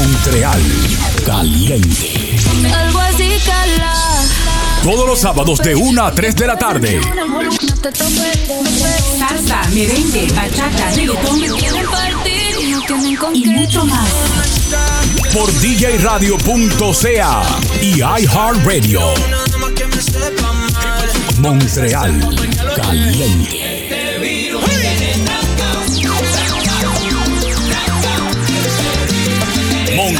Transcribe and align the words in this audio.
Montreal 0.00 0.62
Caliente. 1.26 2.34
Algo 2.74 3.00
así 3.00 3.36
cala. 3.44 3.92
Todos 4.82 5.06
los 5.06 5.20
sábados 5.20 5.58
de 5.58 5.74
1 5.74 6.02
a 6.02 6.10
3 6.14 6.36
de 6.36 6.46
la 6.46 6.56
tarde. 6.56 7.00
Salsa, 9.18 9.60
merengue, 9.74 10.32
bachata, 10.34 10.90
reggaetón 10.92 11.40
Quieren 11.58 11.86
partir 11.86 12.56
y 13.34 13.46
mucho 13.50 13.84
más. 13.84 14.08
Por 15.34 15.52
DJRadio.ca 15.52 17.42
y 17.82 18.00
iHeartRadio. 18.00 19.00
Montreal 21.40 22.36
Caliente. 22.74 23.69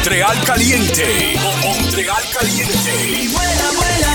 Montreal 0.01 0.41
Caliente. 0.47 1.35
Montreal 1.63 2.23
Caliente. 2.33 3.29
Vuela, 3.29 3.71
vuela, 3.77 4.13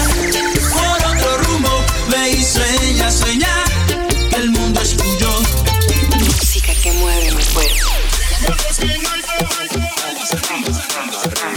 por 0.74 0.98
otro 1.16 1.38
rumbo, 1.38 1.86
ve 2.10 2.32
y 2.32 2.44
sueña, 2.44 3.12
sueña, 3.12 3.64
que 4.32 4.36
el 4.36 4.50
mundo 4.50 4.82
es 4.82 4.98
tuyo. 4.98 5.44
música 6.18 6.74
que 6.82 6.92
mueve 6.92 7.32
mi 7.36 7.44
cuerpo. 7.54 7.92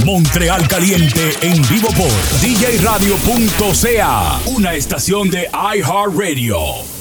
Montreal 0.05 0.69
Caliente 0.69 1.39
en 1.41 1.67
vivo 1.67 1.89
por 1.97 2.13
DJRadio.ca. 2.43 4.41
Una 4.45 4.75
estación 4.75 5.31
de 5.31 5.49
iHeartRadio. 5.75 6.98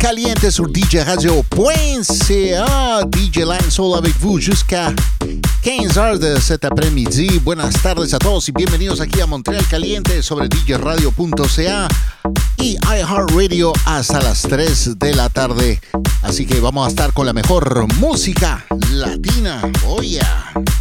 Caliente 0.00 0.50
sur 0.50 0.66
DJ 0.66 1.04
Radio.ca. 1.04 2.64
DJ 3.12 3.36
Line 3.40 3.70
Soul 3.70 3.98
avec 3.98 4.18
vous 4.18 4.40
jusqu'à 4.40 4.94
15h 5.62 6.18
de 6.18 6.40
cet 6.40 6.64
après-midi. 6.64 7.38
Buenas 7.40 7.70
tardes 7.82 8.14
a 8.14 8.18
todos 8.18 8.48
y 8.48 8.52
bienvenidos 8.52 9.02
aquí 9.02 9.20
a 9.20 9.26
Montreal 9.26 9.62
Caliente 9.68 10.22
sobre 10.22 10.48
DJ 10.48 10.78
Radio.ca 10.78 11.86
y 12.56 12.78
iHeartRadio 12.82 13.74
hasta 13.84 14.22
las 14.22 14.40
3 14.42 14.98
de 14.98 15.14
la 15.14 15.28
tarde. 15.28 15.82
Así 16.22 16.46
que 16.46 16.60
vamos 16.60 16.86
a 16.86 16.88
estar 16.88 17.12
con 17.12 17.26
la 17.26 17.34
mejor 17.34 17.86
música 17.96 18.64
latina. 18.92 19.60
Oye, 19.86 20.20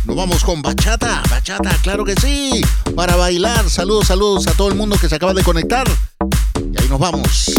nos 0.05 0.15
vamos 0.15 0.45
con 0.45 0.61
bachata, 0.61 1.21
bachata, 1.29 1.77
claro 1.83 2.05
que 2.05 2.15
sí, 2.15 2.61
para 2.95 3.17
bailar. 3.17 3.69
Saludos, 3.69 4.07
saludos 4.07 4.47
a 4.47 4.53
todo 4.53 4.69
el 4.69 4.75
mundo 4.75 4.95
que 4.99 5.09
se 5.09 5.15
acaba 5.15 5.33
de 5.33 5.43
conectar. 5.43 5.87
Y 6.57 6.81
ahí 6.81 6.87
nos 6.87 6.99
vamos. 6.99 7.51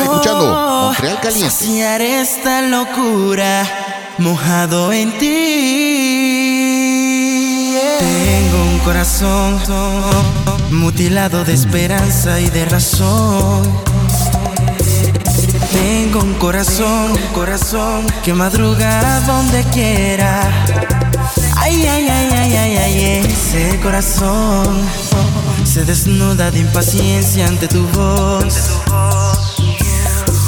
Escuchando 0.00 0.84
Montreal 0.86 1.20
Caliente. 1.20 1.50
Saciar 1.50 2.00
esta 2.00 2.62
locura 2.62 3.64
mojado 4.18 4.92
en 4.92 5.18
ti. 5.18 5.28
Tengo 7.98 8.62
un 8.72 8.78
corazón 8.80 9.60
mutilado 10.70 11.44
de 11.44 11.54
esperanza 11.54 12.40
y 12.40 12.48
de 12.50 12.64
razón. 12.64 13.62
Tengo 15.72 16.20
un 16.20 16.34
corazón, 16.34 17.16
corazón 17.34 18.06
que 18.22 18.34
madruga 18.34 19.20
donde 19.20 19.64
quiera. 19.64 20.42
Ay, 21.56 21.86
ay, 21.86 22.08
ay, 22.08 22.28
ay, 22.36 22.56
ay, 22.56 22.76
ay, 22.76 23.24
ese 23.24 23.80
corazón 23.80 24.82
se 25.64 25.84
desnuda 25.84 26.50
de 26.50 26.58
impaciencia 26.60 27.46
ante 27.46 27.68
tu 27.68 27.86
voz. 27.88 28.82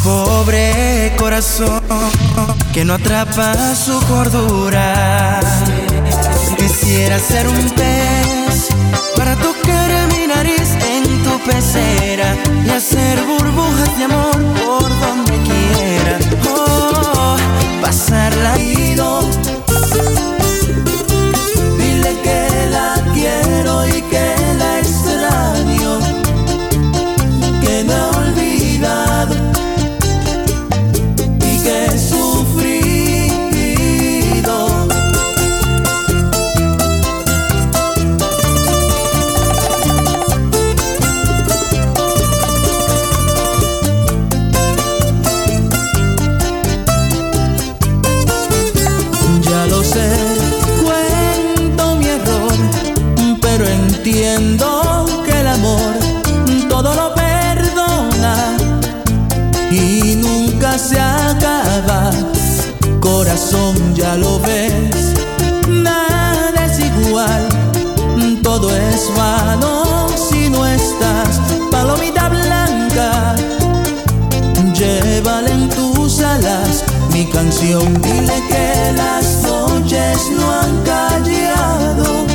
Pobre 0.04 1.14
corazón 1.16 1.80
que 2.74 2.84
no 2.84 2.94
atrapa 2.94 3.74
su 3.74 3.98
cordura. 4.06 5.40
Quisiera 6.58 7.18
ser 7.18 7.48
un 7.48 7.70
pez 7.70 8.68
para 9.16 9.34
tocar 9.36 9.90
mi 10.12 10.26
nariz 10.26 10.76
en 10.86 11.04
tu 11.24 11.38
pecera 11.50 12.36
y 12.66 12.68
hacer 12.68 13.18
burbujas 13.24 13.96
de 13.96 14.04
amor 14.04 14.36
por 14.66 14.88
donde 15.00 15.38
quiera. 15.48 16.18
Oh, 16.54 17.36
pasarla 17.80 18.58
ido. 18.58 19.22
Corazón, 63.00 63.94
ya 63.94 64.16
lo 64.16 64.40
ves, 64.40 65.12
nada 65.68 66.64
es 66.64 66.80
igual, 66.80 67.48
todo 68.42 68.74
es 68.74 69.10
vano 69.14 70.08
si 70.16 70.48
no 70.48 70.64
estás, 70.64 71.40
palomita 71.70 72.30
blanca. 72.30 73.34
Llévala 74.72 75.50
en 75.50 75.68
tus 75.68 76.20
alas 76.20 76.82
mi 77.12 77.26
canción. 77.26 77.92
Dile 78.00 78.42
que 78.48 78.92
las 78.96 79.42
noches 79.42 80.30
no 80.38 80.50
han 80.50 80.82
callado. 80.82 82.33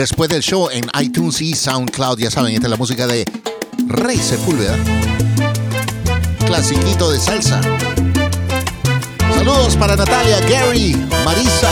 Después 0.00 0.30
del 0.30 0.40
show 0.40 0.70
en 0.70 0.90
iTunes 0.98 1.42
y 1.42 1.54
SoundCloud. 1.54 2.18
Ya 2.18 2.30
saben, 2.30 2.54
esta 2.54 2.68
es 2.68 2.70
la 2.70 2.78
música 2.78 3.06
de 3.06 3.22
Rey 3.86 4.16
Sepúlveda. 4.16 4.74
Clasiquito 6.46 7.10
de 7.10 7.20
salsa. 7.20 7.60
Saludos 9.34 9.76
para 9.76 9.96
Natalia, 9.96 10.40
Gary, 10.48 10.96
Marisa, 11.22 11.70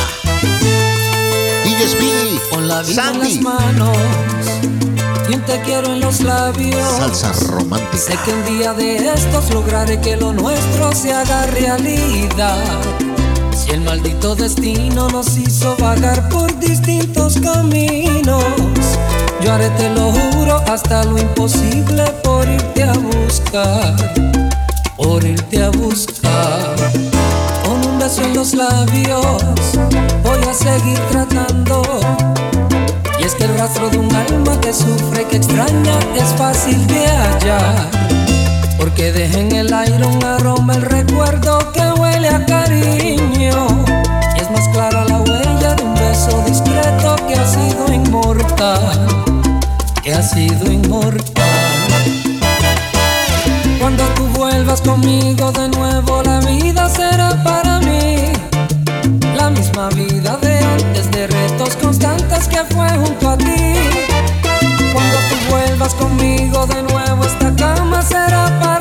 DJ 1.64 1.88
Speedy, 1.88 2.38
Con 2.50 2.68
la 2.68 2.82
vida 2.82 2.90
en 2.90 3.14
Sandy. 3.14 3.34
las 3.36 3.42
manos 3.42 3.96
y 5.30 5.34
un 5.34 5.40
te 5.42 5.60
quiero 5.62 5.94
en 5.94 6.00
los 6.00 6.20
labios. 6.20 6.96
Salsa 6.98 7.32
romántica. 7.46 7.96
Sé 7.96 8.18
que 8.26 8.32
un 8.32 8.58
día 8.58 8.74
de 8.74 9.08
estos 9.08 9.50
lograré 9.54 9.98
que 10.02 10.18
lo 10.18 10.34
nuestro 10.34 10.94
se 10.94 11.14
haga 11.14 11.46
realidad. 11.46 12.78
Si 13.68 13.74
el 13.74 13.82
maldito 13.82 14.34
destino 14.34 15.08
nos 15.08 15.36
hizo 15.36 15.76
vagar 15.76 16.26
por 16.30 16.58
distintos 16.58 17.38
caminos, 17.38 18.42
yo 19.42 19.52
haré, 19.52 19.68
te 19.70 19.90
lo 19.90 20.10
juro, 20.10 20.56
hasta 20.72 21.04
lo 21.04 21.18
imposible 21.18 22.04
por 22.24 22.48
irte 22.48 22.84
a 22.84 22.94
buscar, 22.94 23.94
por 24.96 25.22
irte 25.22 25.62
a 25.62 25.68
buscar. 25.68 26.76
Con 27.62 27.86
un 27.86 27.98
beso 27.98 28.22
en 28.22 28.34
los 28.36 28.54
labios, 28.54 29.42
voy 30.24 30.40
a 30.48 30.54
seguir 30.54 30.98
tratando. 31.10 31.82
Y 33.20 33.24
es 33.24 33.34
que 33.34 33.44
el 33.44 33.58
rastro 33.58 33.90
de 33.90 33.98
un 33.98 34.14
alma 34.14 34.58
que 34.62 34.72
sufre, 34.72 35.26
que 35.26 35.36
extraña, 35.36 35.98
es 36.16 36.34
fácil 36.38 36.86
de 36.86 37.06
hallar. 37.06 38.17
Porque 38.98 39.12
deja 39.12 39.38
en 39.38 39.52
el 39.52 39.72
aire 39.72 40.04
un 40.04 40.24
aroma, 40.24 40.74
el 40.74 40.82
recuerdo 40.82 41.70
que 41.70 41.82
huele 42.00 42.30
a 42.30 42.44
cariño. 42.44 43.84
Y 44.34 44.40
es 44.40 44.50
más 44.50 44.66
clara 44.70 45.04
la 45.04 45.20
huella 45.20 45.76
de 45.76 45.84
un 45.84 45.94
beso 45.94 46.42
discreto 46.44 47.14
que 47.28 47.36
ha 47.36 47.46
sido 47.46 47.92
inmortal. 47.92 49.06
Que 50.02 50.12
ha 50.12 50.20
sido 50.20 50.72
inmortal. 50.72 51.44
Cuando 53.78 54.02
tú 54.16 54.26
vuelvas 54.36 54.80
conmigo 54.80 55.52
de 55.52 55.68
nuevo, 55.68 56.20
la 56.24 56.40
vida 56.40 56.88
será 56.88 57.40
para 57.44 57.78
mí 57.78 58.16
la 59.36 59.48
misma 59.50 59.90
vida 59.90 60.36
de 60.42 60.58
antes, 60.58 61.08
de 61.12 61.28
retos 61.28 61.76
constantes 61.76 62.48
que 62.48 62.64
fue 62.74 62.88
junto 62.98 63.30
a 63.30 63.38
ti. 63.38 63.74
Cuando 64.92 65.18
tú 65.30 65.36
vuelvas 65.50 65.94
conmigo 65.94 66.66
de 66.66 66.82
nuevo, 66.82 67.24
esta 67.24 67.54
cama 67.54 68.02
será 68.02 68.58
para 68.60 68.77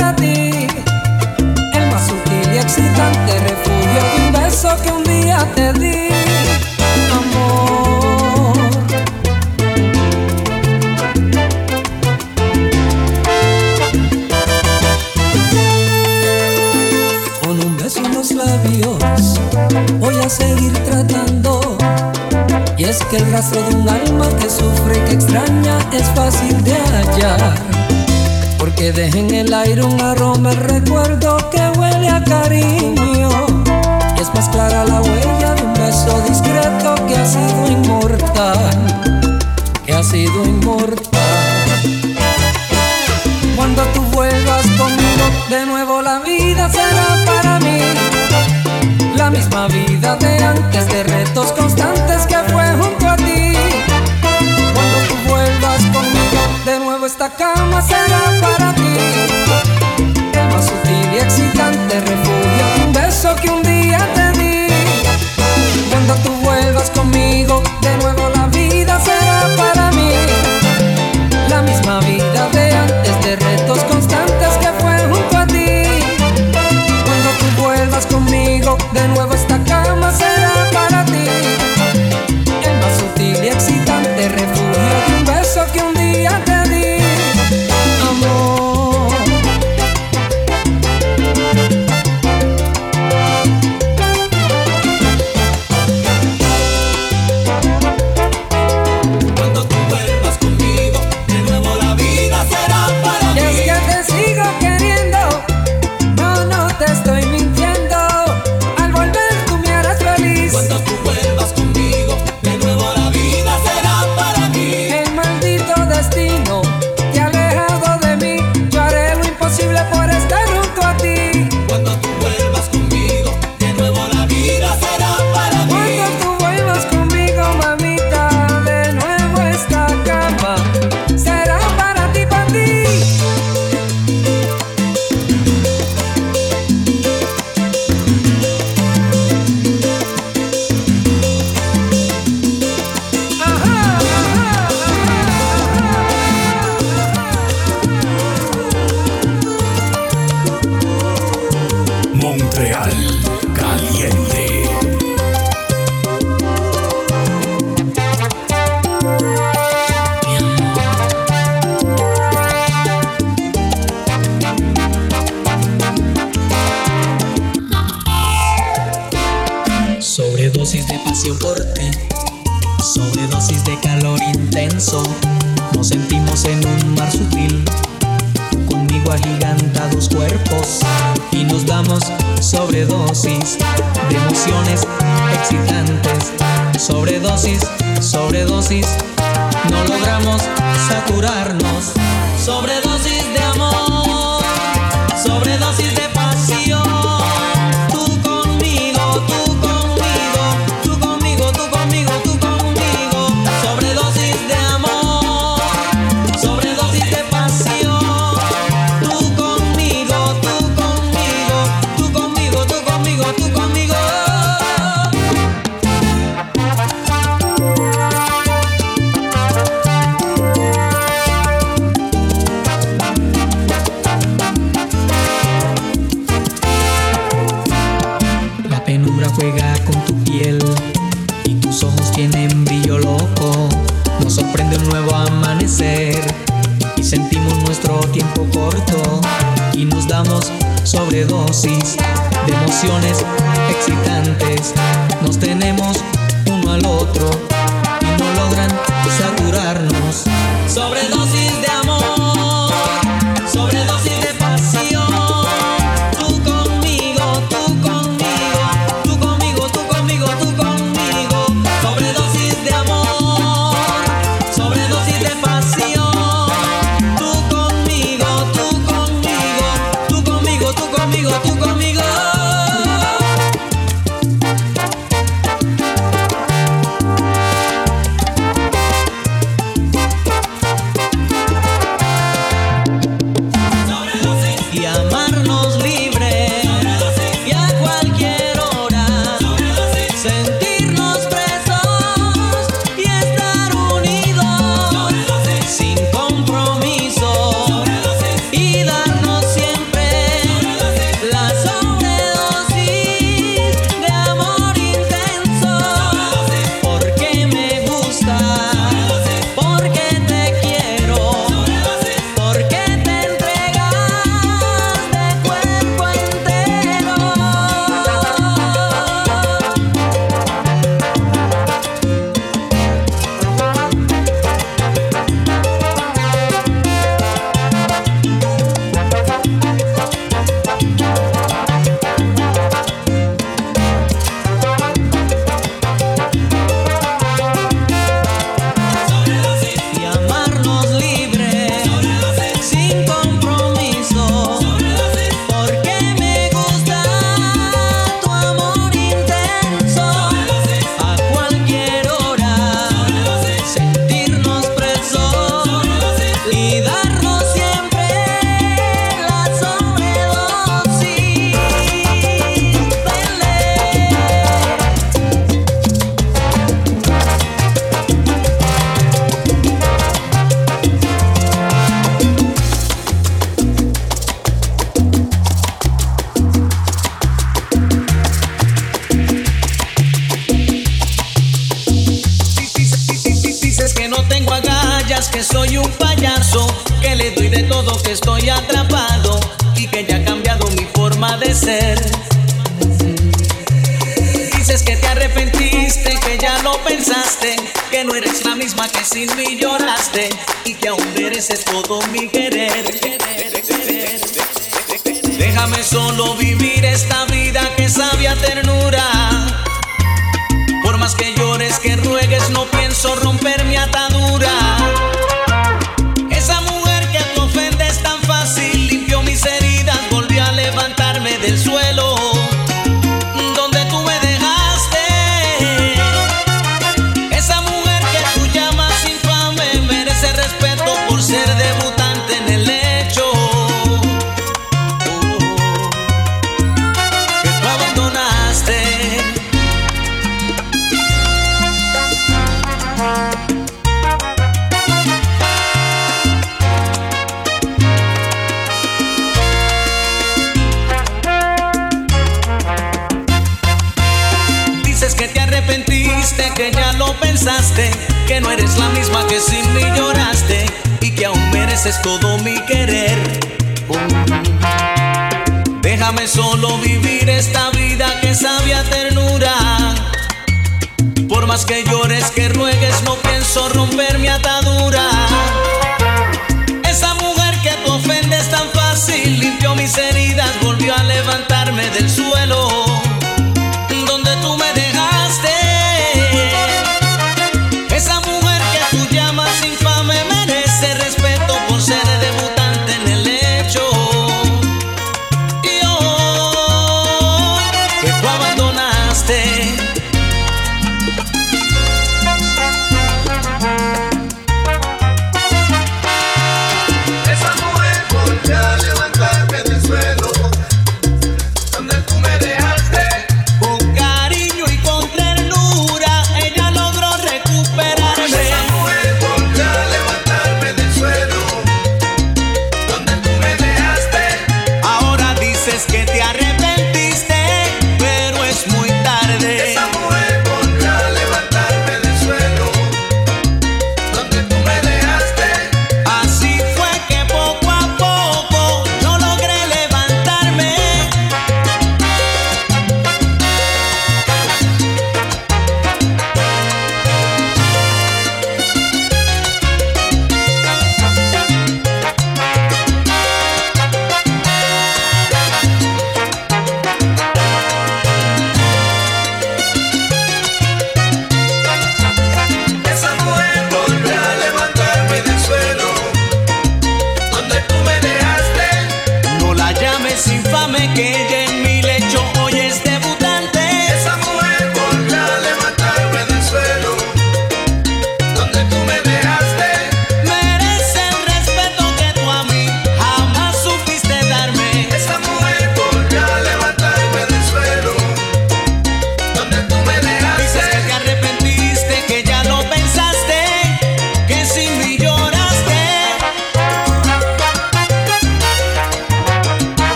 excitante 2.68 3.40
refugio 3.40 4.00
de 4.04 4.26
un 4.26 4.34
beso 4.34 4.70
que 4.84 4.92
un 4.92 5.04
día 5.06 5.38
te 5.56 5.72
di. 5.72 6.10
Amor. 7.18 8.58
Con 17.42 17.58
un 17.66 17.78
beso 17.78 18.00
en 18.04 18.14
los 18.14 18.32
labios 18.32 19.40
voy 20.02 20.16
a 20.20 20.28
seguir 20.30 20.74
tratando. 20.84 21.78
Y 22.78 22.84
es 22.84 22.98
que 23.06 23.16
el 23.18 23.32
rastro 23.32 23.62
de 23.64 23.76
un 23.76 23.88
alma 23.88 24.28
que 24.40 24.50
sufre, 24.50 25.02
que 25.06 25.14
extraña, 25.14 25.78
es 25.94 26.04
fácil 26.14 26.62
de 26.66 26.74
hallar. 26.74 27.56
Porque 28.60 28.92
deja 28.92 29.20
en 29.20 29.34
el 29.34 29.54
aire 29.54 29.84
un 29.84 30.02
aroma, 30.02 30.52
el 30.52 30.58
recuerdo 30.58 31.50
que 31.50 31.57
cariño. 32.24 33.30
Es 34.20 34.34
más 34.34 34.50
clara 34.50 34.86
la 34.86 35.02
huella 35.02 35.56
de 35.56 35.64
un 35.64 35.74
beso 35.74 36.22
discreto 36.28 36.96
que 37.08 37.16
ha 37.16 37.26
sido 37.26 37.68
inmortal. 37.72 39.40
Que 39.86 39.94
ha 39.94 40.04
sido 40.04 40.46
inmortal. 40.46 41.18
Cuando 43.56 43.84
tú 43.94 44.02
vuelvas 44.12 44.66
conmigo, 44.78 45.26
de 45.50 45.66
nuevo 45.66 46.02
la 46.02 46.20
vida 46.20 46.70
será 46.70 47.24
para 47.26 47.60
mí. 47.60 47.80
La 49.16 49.30
misma 49.30 49.68
vida 49.68 49.87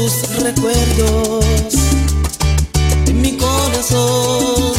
tus 0.00 0.42
recuerdos 0.42 1.74
en 3.06 3.20
mi 3.20 3.32
corazón. 3.36 4.72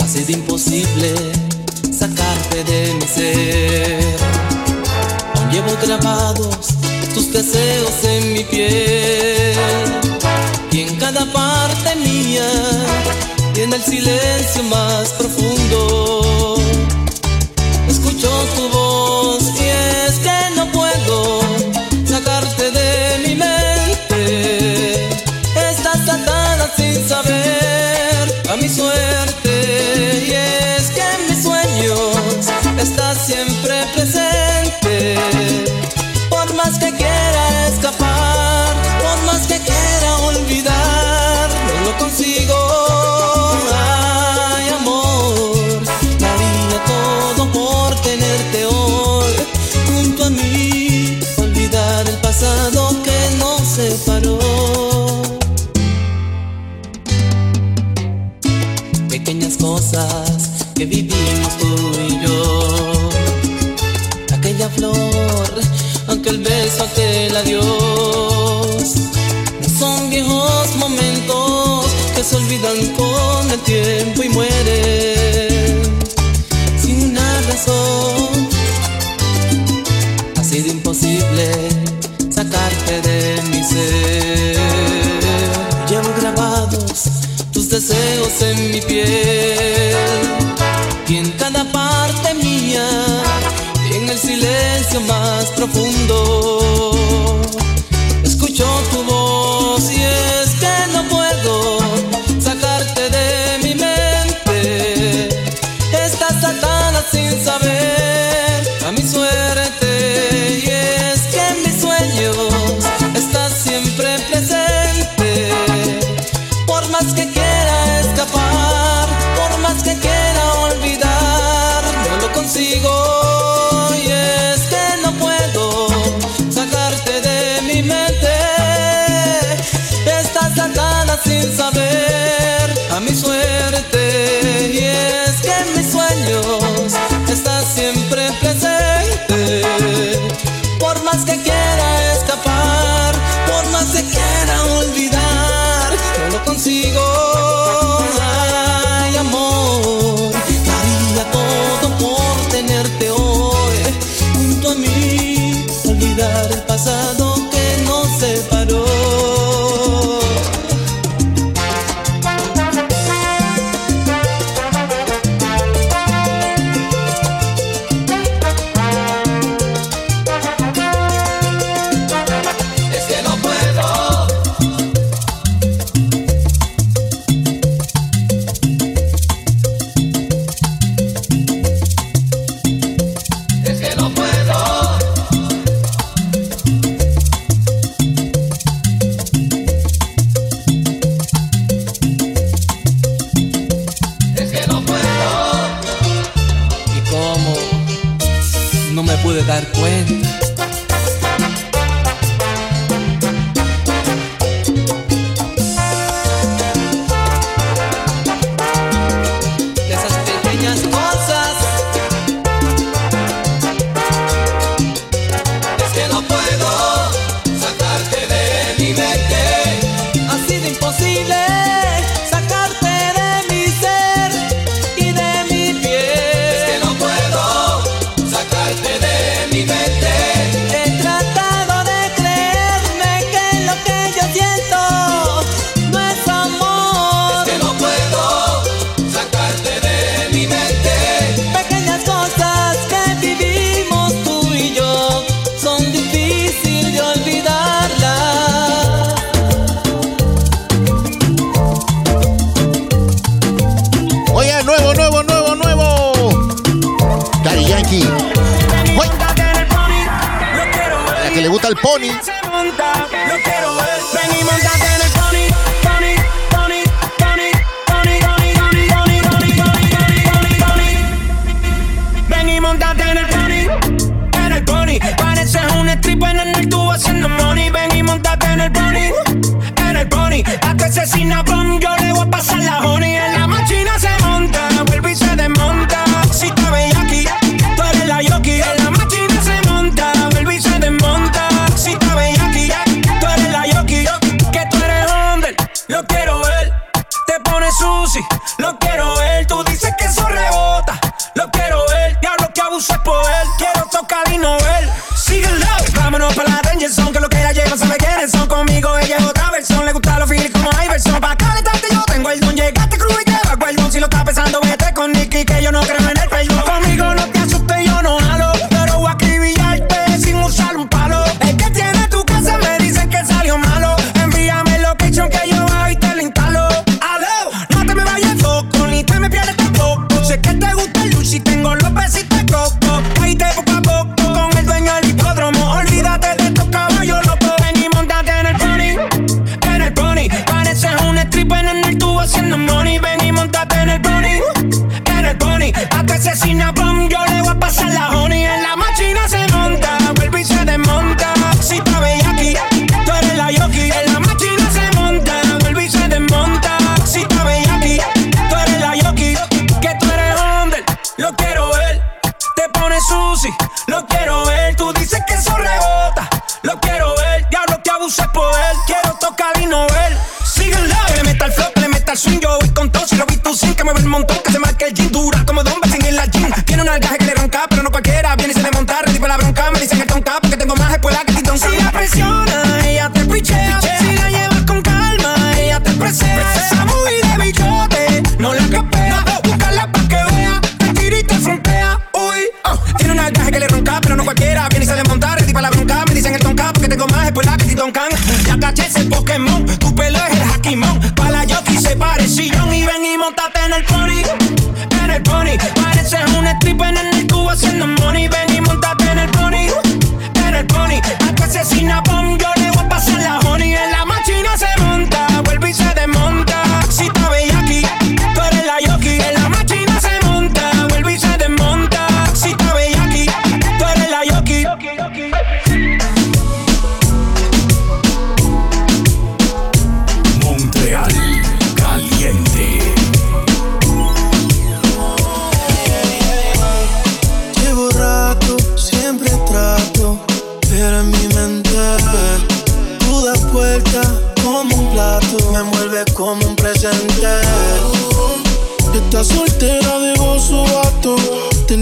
Ha 0.00 0.06
sido 0.06 0.30
imposible 0.32 1.14
sacarte 1.90 2.64
de 2.64 2.94
mi 2.94 3.06
ser. 3.06 4.16
Aún 5.34 5.50
llevo 5.50 5.72
grabados 5.82 6.66
tus 7.14 7.32
deseos 7.32 8.04
en 8.04 8.32
mi 8.34 8.44
piel 8.44 9.56
y 10.72 10.80
en 10.80 10.96
cada 10.96 11.24
parte 11.32 11.96
mía 11.96 12.50
y 13.56 13.60
el 13.60 13.82
silencio 13.82 14.62
más 14.64 15.08
profundo 15.18 16.39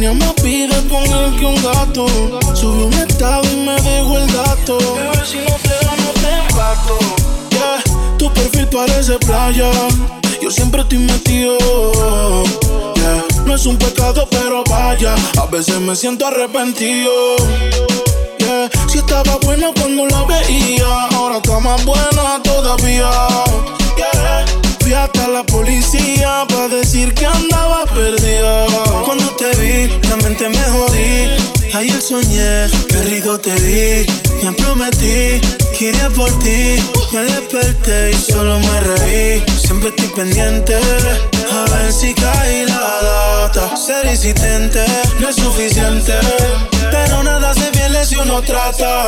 Tenía 0.09 0.27
más 0.27 0.43
vida 0.43 0.83
con 0.89 1.05
él 1.05 1.39
que 1.39 1.45
un 1.45 1.63
gato. 1.63 2.07
Subió 2.55 2.87
un 2.87 2.95
estado 2.95 3.43
y 3.53 3.57
me 3.57 3.75
dejó 3.75 4.17
el 4.17 4.27
dato. 4.33 4.79
Bebé, 4.79 5.27
si 5.27 5.37
no 5.37 5.55
te 5.63 5.85
da, 5.85 5.97
no 5.97 6.11
te 6.15 6.49
empato. 6.49 6.99
Yeah, 7.51 8.17
tu 8.17 8.33
perfil 8.33 8.69
parece 8.69 9.19
playa. 9.19 9.71
Yo 10.41 10.51
siempre 10.51 10.81
estoy 10.81 10.99
metido. 10.99 11.59
Yeah, 12.95 13.25
no 13.45 13.55
es 13.55 13.67
un 13.67 13.77
pecado, 13.77 14.27
pero 14.31 14.65
vaya. 14.71 15.15
A 15.39 15.45
veces 15.47 15.79
me 15.79 15.95
siento 15.95 16.27
arrepentido. 16.27 17.37
Yeah, 18.39 18.71
si 18.89 18.99
estaba 18.99 19.37
buena 19.43 19.73
cuando 19.79 20.07
la 20.07 20.25
veía, 20.25 20.87
ahora 21.13 21.37
está 21.37 21.61
más 21.61 21.85
buena 21.85 22.43
todavía. 22.43 23.11
Fui 24.89 24.97
hasta 24.97 25.29
la 25.29 25.45
policía 25.45 26.47
para 26.49 26.69
decir 26.69 27.13
que 27.13 27.27
andaba 27.27 27.85
perdida. 27.85 28.65
Cuando 29.05 29.27
te 29.37 29.51
vi, 29.59 30.09
la 30.09 30.17
mente 30.17 30.49
me 30.49 30.63
jodí. 30.63 31.75
Ayer 31.75 32.01
soñé, 32.01 32.69
qué 32.89 33.03
rico 33.03 33.39
te 33.39 33.53
vi. 33.57 34.07
Me 34.43 34.53
prometí 34.55 35.43
iría 35.79 36.09
por 36.09 36.31
ti. 36.39 36.83
Me 37.13 37.21
desperté 37.21 38.13
y 38.13 38.33
solo 38.33 38.59
me 38.61 38.81
reí. 38.81 39.45
Siempre 39.59 39.91
estoy 39.91 40.09
pendiente 40.09 40.75
a 40.75 41.71
ver 41.71 41.93
si 41.93 42.15
cae 42.15 42.65
la 42.65 43.03
data. 43.03 43.77
Ser 43.77 44.07
insistente 44.07 44.87
no 45.21 45.29
es 45.29 45.37
suficiente, 45.37 46.15
pero 46.91 47.23
nada 47.23 47.53
se 47.53 47.71
pierde 47.73 48.07
si 48.07 48.17
uno 48.17 48.41
trata. 48.41 49.05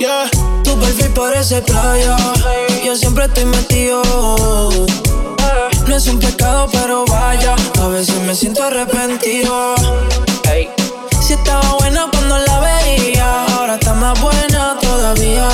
Yeah. 0.00 0.39
Tu 0.70 0.78
perfil 0.78 1.10
parece 1.10 1.60
playa. 1.62 2.16
Yo 2.84 2.94
siempre 2.94 3.24
estoy 3.24 3.44
metido. 3.44 4.02
No 5.88 5.96
es 5.96 6.06
un 6.06 6.20
pecado, 6.20 6.68
pero 6.70 7.04
vaya. 7.06 7.56
A 7.82 7.88
veces 7.88 8.14
me 8.22 8.36
siento 8.36 8.62
arrepentido. 8.62 9.74
Si 11.20 11.32
estaba 11.32 11.74
buena 11.80 12.06
cuando 12.12 12.38
la 12.38 12.60
veía, 12.60 13.46
ahora 13.56 13.74
está 13.74 13.94
más 13.94 14.20
buena 14.20 14.76
todavía. 14.80 15.48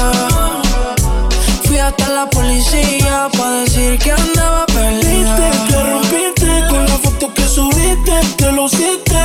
Fui 1.64 1.78
hasta 1.78 2.08
la 2.10 2.28
policía 2.28 3.30
para 3.38 3.62
decir 3.62 3.98
que 3.98 4.12
andaba 4.12 4.66
perdida. 4.66 5.50
Que 5.66 5.82
rompiste 5.82 6.66
con 6.68 6.84
la 6.84 6.98
foto 6.98 7.32
que 7.32 7.48
subiste, 7.48 8.20
te 8.36 8.52
lo 8.52 8.66
hiciste. 8.66 9.16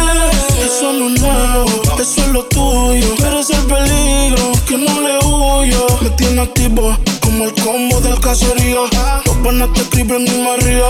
Eso 0.63 0.93
no 0.93 1.13
es 1.13 1.21
nuevo, 1.21 1.81
eso 2.01 2.21
es 2.21 2.27
lo 2.29 2.43
tuyo. 2.45 3.13
Eres 3.25 3.49
el 3.51 3.63
peligro 3.65 4.51
que 4.67 4.77
no 4.77 5.01
le 5.01 5.19
huyo. 5.23 5.85
Me 6.01 6.09
tiene 6.11 6.41
activo 6.41 6.97
como 7.21 7.43
el 7.43 7.53
combo 7.53 7.99
del 8.01 8.19
caserío. 8.19 8.85
Los 9.25 9.35
panas 9.37 9.69
te 9.73 9.81
escriben 9.81 10.25
y 10.27 10.31
me 10.31 10.57
río. 10.57 10.87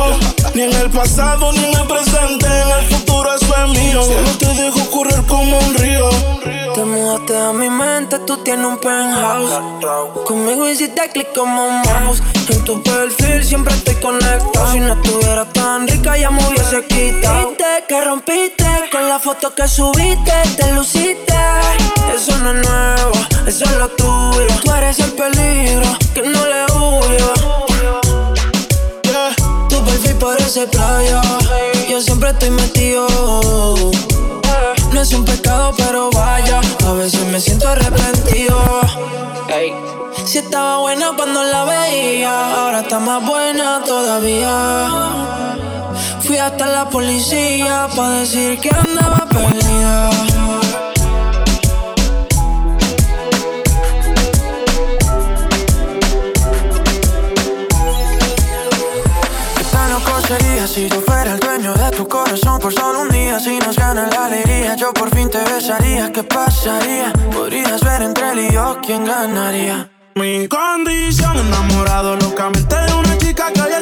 Ni 0.54 0.62
en 0.64 0.74
el 0.74 0.90
pasado 0.90 1.52
ni 1.52 1.66
en 1.66 1.76
el 1.76 1.88
presente, 1.88 2.46
en 2.46 2.70
el 2.80 2.86
futuro 2.90 3.36
eso 3.36 3.54
es 3.58 3.80
mío. 3.80 4.02
Solo 4.04 4.38
te 4.40 4.62
dejo 4.62 4.90
correr 4.90 5.22
como 5.28 5.60
un 5.60 5.74
río. 5.76 6.10
Te 6.74 6.86
mudaste 6.86 7.38
a 7.38 7.52
mi 7.52 7.70
mente, 7.70 8.20
tú 8.20 8.38
tienes 8.38 8.66
un 8.66 8.78
penthouse. 8.78 9.52
Conmigo 10.26 10.70
hiciste 10.70 11.10
clic 11.12 11.28
como 11.36 11.66
un 11.66 11.82
mouse. 11.82 12.24
En 12.48 12.64
tu 12.64 12.82
perfil 12.82 13.44
siempre 13.44 13.74
estoy 13.74 13.96
conectado. 13.96 14.72
Si 14.72 14.80
no 14.80 14.94
estuviera 14.94 15.46
tan 15.52 15.88
rica, 15.88 16.18
ya 16.18 16.32
me 16.32 16.48
hubiese 16.48 16.86
quitado. 16.86 17.52
Que 17.88 18.02
rompiste 18.06 18.66
con 18.90 19.10
la 19.10 19.20
foto 19.20 19.54
que 19.54 19.68
subiste, 19.68 20.32
te 20.56 20.72
luciste. 20.72 21.01
Eso 21.02 22.38
no 22.38 22.52
es 22.52 22.68
nuevo, 22.68 23.12
eso 23.48 23.66
es 23.66 23.78
lo 23.78 23.88
tuyo. 23.90 24.48
Tú 24.64 24.72
eres 24.74 25.00
el 25.00 25.12
peligro 25.14 25.98
que 26.14 26.22
no 26.22 26.46
le 26.46 26.66
huyo. 26.66 27.34
Tu 29.70 29.84
perfil 29.84 30.16
parece 30.16 30.68
playa. 30.68 31.22
Yo 31.90 32.02
siempre 32.02 32.30
estoy 32.30 32.52
metido. 32.52 33.08
No 34.94 35.02
es 35.02 35.12
un 35.14 35.26
pecado, 35.26 35.74
pero 35.78 36.12
vaya. 36.12 36.62
A 36.86 36.94
veces 36.94 37.26
me 37.28 37.40
siento 37.40 37.68
arrepentido. 37.68 38.82
Si 40.26 40.38
estaba 40.38 40.78
buena 40.78 41.14
cuando 41.16 41.44
la 41.44 41.66
veía, 41.66 42.56
ahora 42.56 42.82
está 42.82 43.00
más 43.00 43.26
buena 43.26 43.82
todavía. 43.84 44.88
Fui 46.22 46.38
hasta 46.38 46.68
la 46.68 46.88
policía 46.90 47.88
para 47.96 48.20
decir 48.20 48.60
que 48.60 48.70
andaba 48.70 49.28
perdida. 49.28 50.10
Si 60.72 60.88
yo 60.88 61.02
fuera 61.02 61.34
el 61.34 61.40
dueño 61.40 61.74
de 61.74 61.92
tu 61.92 62.08
corazón 62.08 62.60
por 62.60 62.74
solo 62.74 63.02
un 63.02 63.10
día? 63.10 63.40
Si 63.40 63.60
nos 63.60 63.76
gana 63.76 64.08
la 64.08 64.26
alegría, 64.26 64.76
yo 64.76 64.94
por 64.94 65.14
fin 65.14 65.30
te 65.30 65.40
besaría. 65.44 66.12
¿Qué 66.14 66.24
pasaría? 66.24 67.12
Podrías 67.34 67.82
ver 67.84 68.02
entre 68.04 68.32
él 68.32 68.40
y 68.40 68.54
yo 68.54 68.78
quién 68.82 69.04
ganaría. 69.04 69.90
Mi 70.16 70.48
condición, 70.48 71.38
enamorado 71.38 72.16
locamente 72.16 72.76
de 72.76 72.94
una 72.94 73.18
chica 73.18 73.52
que 73.52 73.62
hoy 73.62 73.74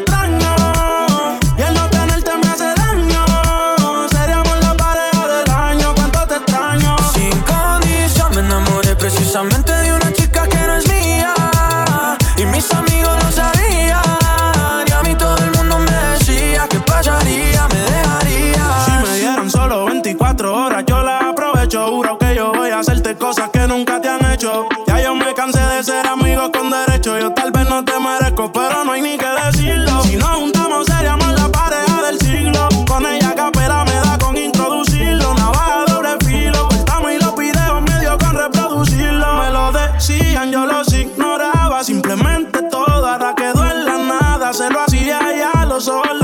los 45.80 45.88
ojos 45.88 46.19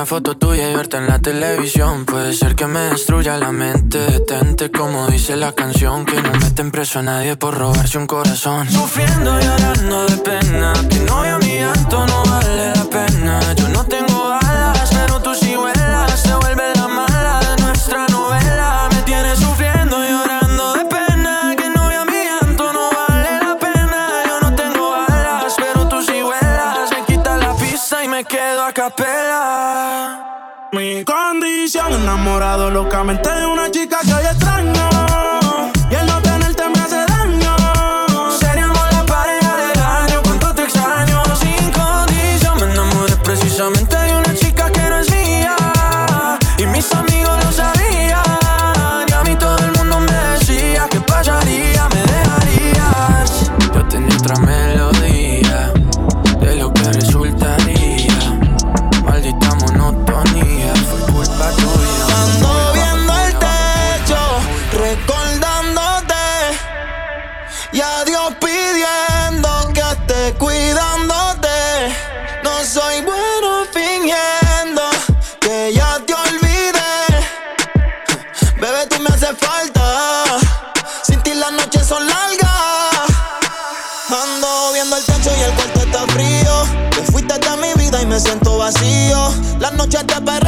una 0.00 0.06
foto 0.06 0.34
tuya 0.34 0.70
y 0.70 0.74
verte 0.74 0.96
en 0.96 1.08
la 1.08 1.18
televisión. 1.18 2.06
Puede 2.06 2.32
ser 2.32 2.56
que 2.56 2.66
me 2.66 2.80
destruya 2.80 3.36
la 3.36 3.52
mente. 3.52 3.98
Detente 3.98 4.70
como 4.70 5.06
dice 5.08 5.36
la 5.36 5.52
canción. 5.52 6.06
Que 6.06 6.22
no 6.22 6.32
meten 6.40 6.70
preso 6.70 7.00
a 7.00 7.02
nadie 7.02 7.36
por 7.36 7.58
robarse 7.58 7.98
un 7.98 8.06
corazón. 8.06 8.66
Sufriendo 8.70 9.38
y 9.38 9.44
llorando 9.44 10.06
de 10.06 10.16
pena. 10.16 10.72
Que 10.88 11.00
no 11.00 11.20
veo 11.20 11.38
mi 11.40 11.58
llanto, 11.58 12.06
no 12.06 12.22
vale 12.24 12.74
la 12.74 12.84
pena. 12.84 13.40
Yo 13.56 13.68
no 13.68 13.84
tengo 13.84 14.09
Mi 30.72 31.04
condición, 31.04 31.92
enamorado 31.92 32.70
locamente 32.70 33.28
de 33.28 33.46
una 33.46 33.68
chica 33.70 33.98
que 34.04 34.14
hoy 34.14 34.24
extraño. 34.24 34.89
Yo 89.90 90.06
te 90.06 90.39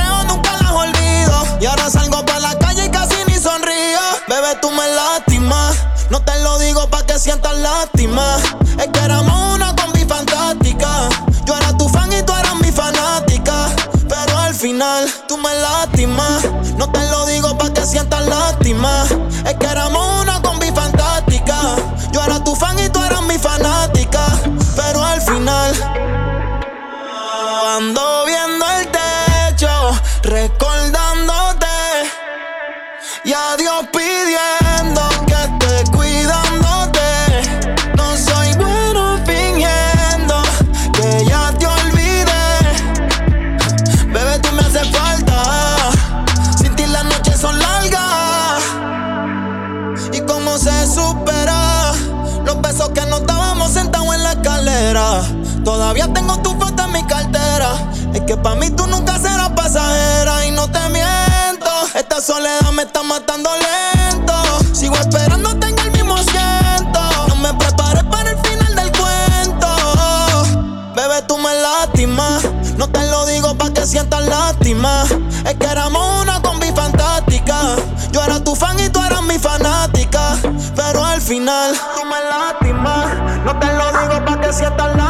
me 62.83 62.87
está 62.87 63.03
matando 63.05 63.49
lento. 63.55 64.35
Sigo 64.75 64.97
esperando, 64.97 65.57
tengo 65.61 65.81
el 65.83 65.93
mismo 65.93 66.17
asiento. 66.17 67.01
No 67.29 67.37
me 67.37 67.55
preparé 67.55 68.03
para 68.11 68.31
el 68.31 68.39
final 68.39 68.75
del 68.75 68.91
cuento. 68.99 69.69
Bebé, 70.97 71.23
tú 71.29 71.39
me 71.39 71.55
lastimas. 71.55 72.43
No 72.77 72.89
te 72.89 73.09
lo 73.09 73.25
digo 73.27 73.55
pa' 73.57 73.71
que 73.73 73.87
sientas 73.87 74.27
lástima. 74.27 75.05
Es 75.47 75.55
que 75.55 75.67
éramos 75.67 76.23
una 76.23 76.43
combi 76.43 76.73
fantástica. 76.75 77.77
Yo 78.11 78.25
era 78.25 78.43
tu 78.43 78.57
fan 78.57 78.77
y 78.81 78.89
tú 78.89 79.01
eras 79.05 79.23
mi 79.23 79.39
fanática. 79.39 80.37
Pero 80.75 81.05
al 81.05 81.21
final, 81.21 81.75
tú 81.95 82.05
me 82.05 82.19
lastimas. 82.31 83.45
No 83.45 83.59
te 83.61 83.67
lo 83.67 83.93
digo 84.01 84.25
pa' 84.25 84.41
que 84.41 84.53
sientas 84.53 84.97
lástima. 84.97 85.02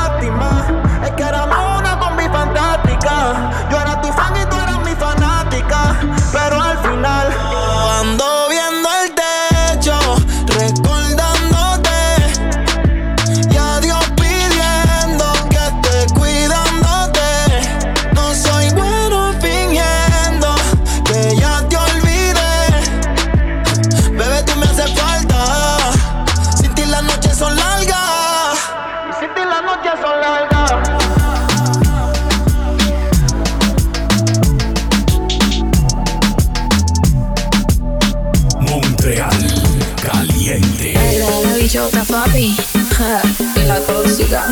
música. 44.12 44.44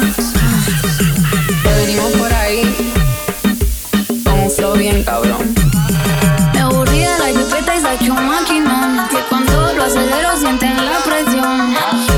Venimos 1.63 2.13
por 2.13 2.33
ahí 2.33 2.63
con 4.25 4.41
un 4.41 4.51
flow 4.51 4.73
bien 4.75 5.05
cabrón. 5.05 5.55
Me 6.55 6.61
aburrí 6.61 7.01
de 7.01 7.19
la 7.19 7.27
jipeta 7.27 7.77
y 7.77 7.81
saqué 7.83 8.11
un 8.11 8.27
maquinón. 8.27 9.07
Que 9.11 9.19
cuando 9.29 9.75
lo 9.75 9.85
acelero 9.85 10.35
sienten 10.39 10.77
la 10.77 10.99
presión. 11.01 11.77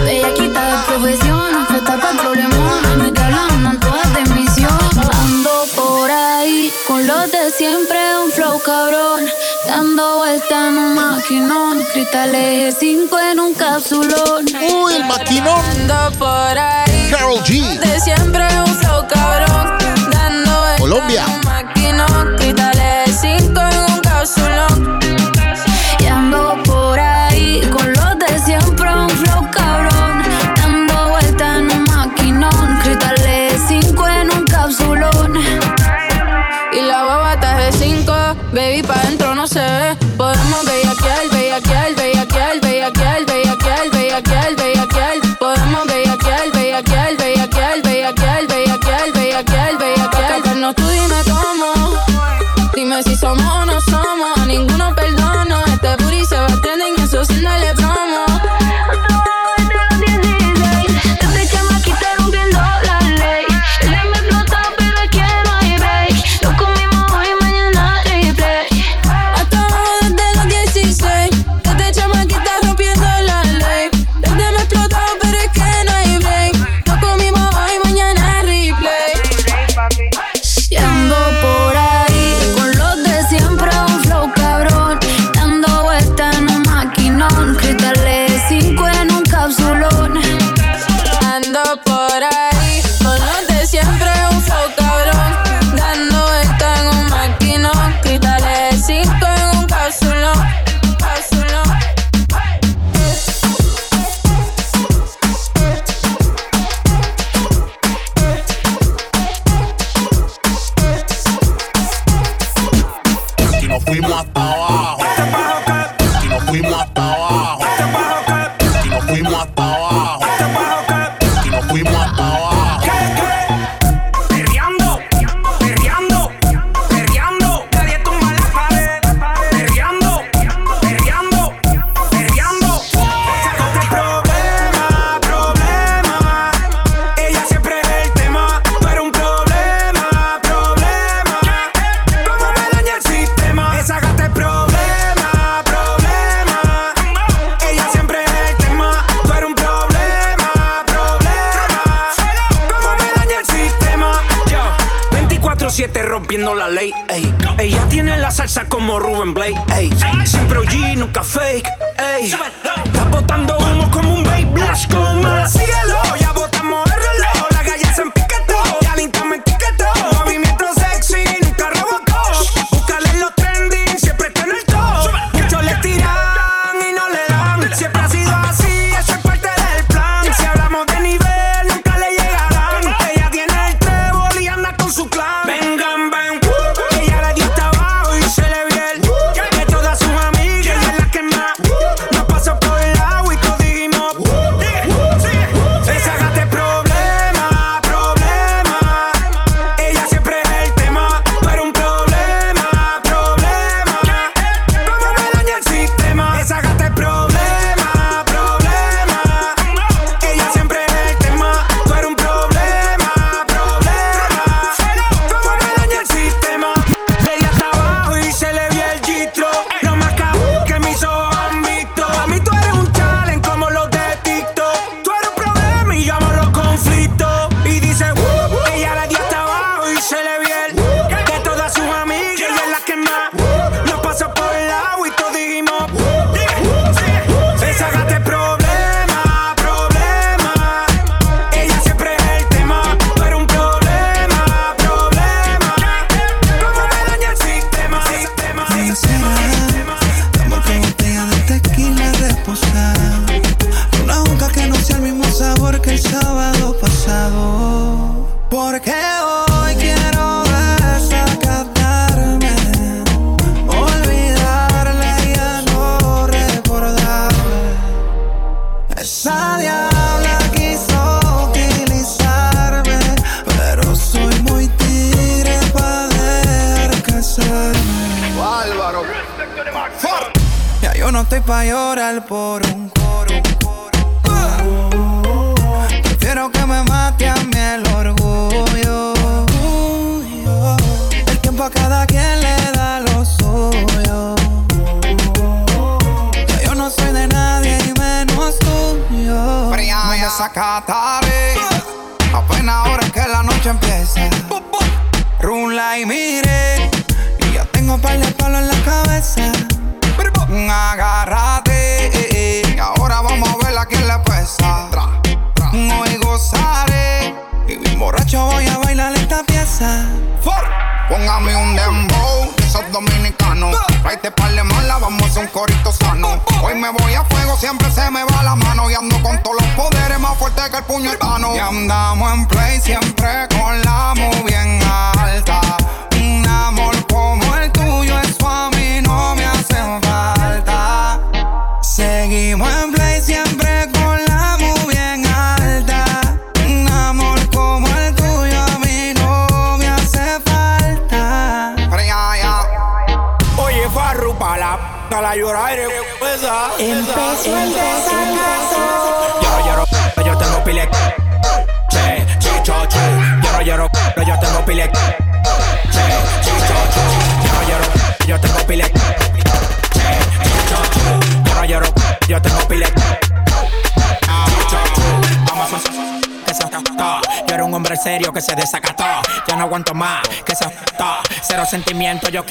Ella 0.09 0.32
quita 0.34 0.61
de 0.70 0.84
profesión, 0.86 1.66
fue 1.66 1.80
para 1.80 2.12
problemón. 2.12 2.99
Me 2.99 3.12
calan 3.12 3.80
todas 3.80 4.14
de 4.14 4.34
misión. 4.34 4.78
Ando 5.24 5.64
por 5.74 6.11
ahí 6.12 6.72
con 6.86 7.05
los 7.05 7.32
de 7.32 7.51
siempre, 7.51 7.99
un 8.24 8.30
flow 8.30 8.61
cabrón. 8.61 9.24
Dando 9.66 10.18
vuelta 10.18 10.68
en 10.68 10.78
un 10.78 10.95
maquinón, 10.95 11.82
cristales 11.93 12.76
5 12.78 13.18
en 13.32 13.40
un 13.40 13.55
capsulón. 13.55 14.45
Uy, 14.74 14.95
el 14.95 15.05
maquinón 15.07 15.59
anda 15.72 16.11
por 16.12 16.57
ahí. 16.57 16.91
Carol 17.12 17.42
G. 17.44 17.78
De 17.78 18.00
siempre 18.00 18.42
un. 18.64 18.72
Colombia. 20.78 21.24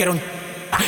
quiero 0.02 0.14
un. 0.14 0.22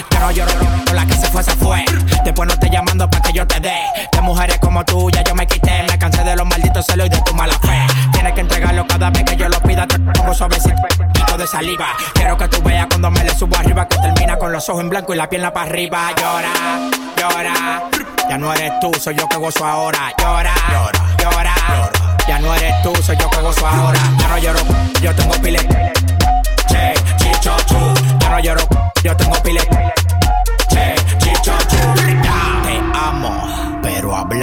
Pero 0.10 0.32
yo 0.32 0.46
la 0.92 1.06
que 1.06 1.14
se 1.14 1.28
fue, 1.28 1.44
se 1.44 1.52
fue. 1.52 1.86
Después 2.24 2.50
no 2.50 2.58
te 2.58 2.68
llamando 2.68 3.08
para 3.08 3.22
que 3.22 3.34
yo 3.34 3.46
te 3.46 3.60
dé. 3.60 3.76
De 4.12 4.22
mujeres 4.22 4.58
como 4.58 4.84
tú, 4.84 5.12
ya 5.12 5.24
yo 5.24 5.36
me 5.36 5.46
quité. 5.46 5.84
Me 5.84 6.00
cansé 6.00 6.24
de 6.24 6.36
los 6.36 6.48
malditos 6.48 6.84
celos 6.84 7.06
y 7.06 7.10
de 7.10 7.22
tu 7.22 7.32
mala 7.36 7.54
fe. 7.60 7.86
Tienes 8.12 8.34
que 8.34 8.42
entregarlo 8.42 8.88
cada 8.88 9.12
vez 9.12 9.24
que 9.24 9.36
yo 9.36 9.48
lo 9.50 9.60
pida. 9.62 9.86
Te 9.86 10.00
pongo 10.00 10.34
suavecito 10.34 11.38
de 11.38 11.46
saliva. 11.46 11.90
Quiero 12.16 12.36
que 12.38 12.48
tú 12.48 12.64
veas 12.64 12.88
cuando 12.88 13.12
me 13.12 13.24
le 13.24 13.36
subo 13.36 13.56
arriba. 13.56 13.88
Que 13.88 13.98
termina 13.98 14.36
con 14.38 14.52
los 14.52 14.68
ojos 14.68 14.82
en 14.82 14.90
blanco 14.90 15.14
y 15.14 15.18
la 15.18 15.30
pierna 15.30 15.54
para 15.54 15.70
arriba. 15.70 16.12
Llora, 16.18 16.90
llora. 17.16 17.84
Ya 18.28 18.38
no 18.40 18.52
eres 18.52 18.72
tú, 18.82 18.92
soy 19.00 19.16
yo 19.16 19.30
que 19.30 19.38
gozo 19.38 19.64
ahora. 19.64 20.12
Llora, 20.18 20.56
llora. 20.72 20.93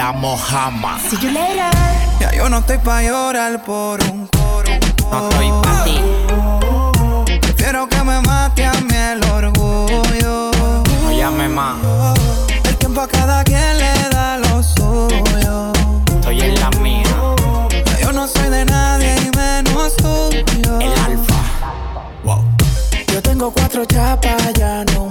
la 0.01 0.12
mojama. 0.12 0.98
Si 0.98 1.16
yo 1.18 1.28
Ya 2.20 2.32
yo 2.34 2.48
no 2.48 2.59
estoy 2.61 2.78
pa' 2.78 3.03
llorar 3.03 3.62
por 3.62 4.03
un 4.11 4.26
coro. 4.28 4.72
No 5.11 5.28
estoy 5.28 5.48
pa' 5.62 5.84
ti. 5.84 5.96
Prefiero 7.42 7.86
que 7.86 8.03
me 8.09 8.18
mate 8.22 8.64
a 8.64 8.72
mí 8.88 8.96
el 9.12 9.22
orgullo. 9.38 10.51
No 11.03 11.11
llame 11.12 11.48
más. 11.51 11.76
El 12.64 12.76
tiempo 12.78 13.03
a 13.03 13.09
cada 13.09 13.44
quien 13.44 13.76
le 13.82 13.92
da 14.16 14.38
lo 14.38 14.62
suyo. 14.62 15.72
Estoy 16.14 16.40
en 16.48 16.55
la 16.62 16.70
mía. 16.84 17.16
Yo 18.01 18.11
no 18.12 18.26
soy 18.26 18.48
de 18.48 18.64
nadie 18.64 19.14
y 19.26 19.30
menos 19.36 19.96
tuyo. 19.96 20.80
El 20.80 20.92
alfa. 21.09 21.40
Wow. 22.24 22.42
Yo 23.12 23.20
tengo 23.20 23.51
cuatro 23.51 23.84
chapas, 23.84 24.55
ya 24.55 24.82
no 24.94 25.09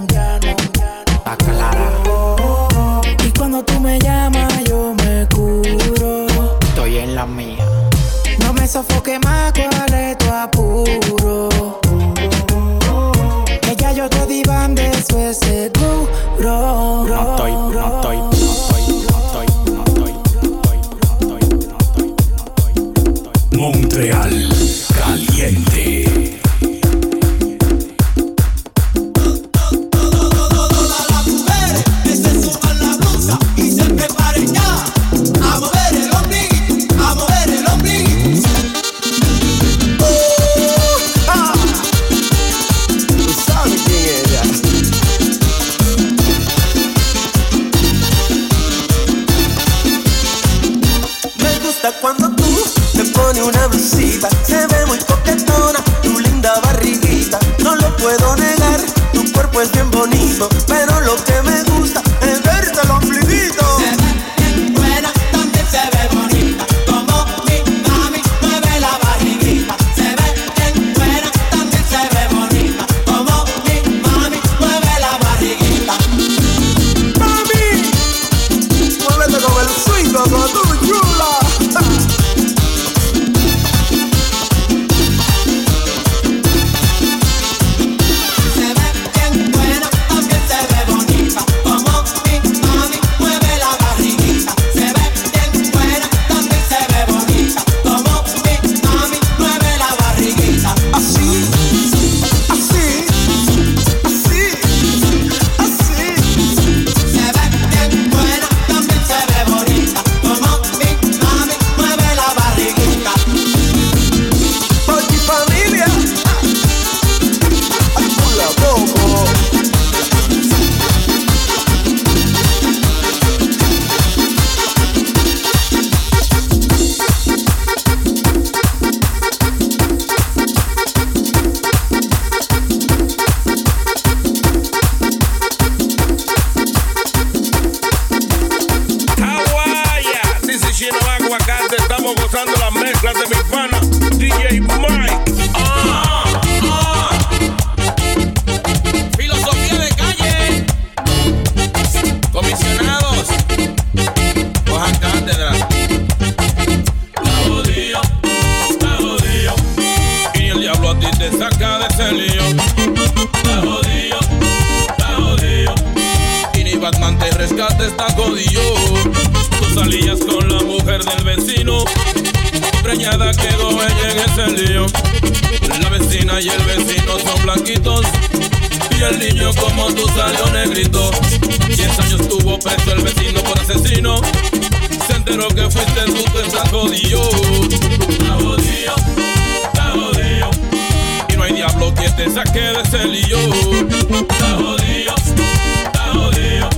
Está 194.20 194.55
jodido, 194.57 195.15
está 195.15 196.13
jodido. 196.13 196.70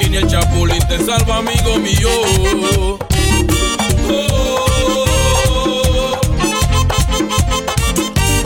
Y 0.00 0.08
ni 0.10 0.16
el 0.16 0.26
chapulín 0.26 0.82
te 0.88 1.04
salva, 1.04 1.38
amigo 1.38 1.78
mío. 1.78 2.98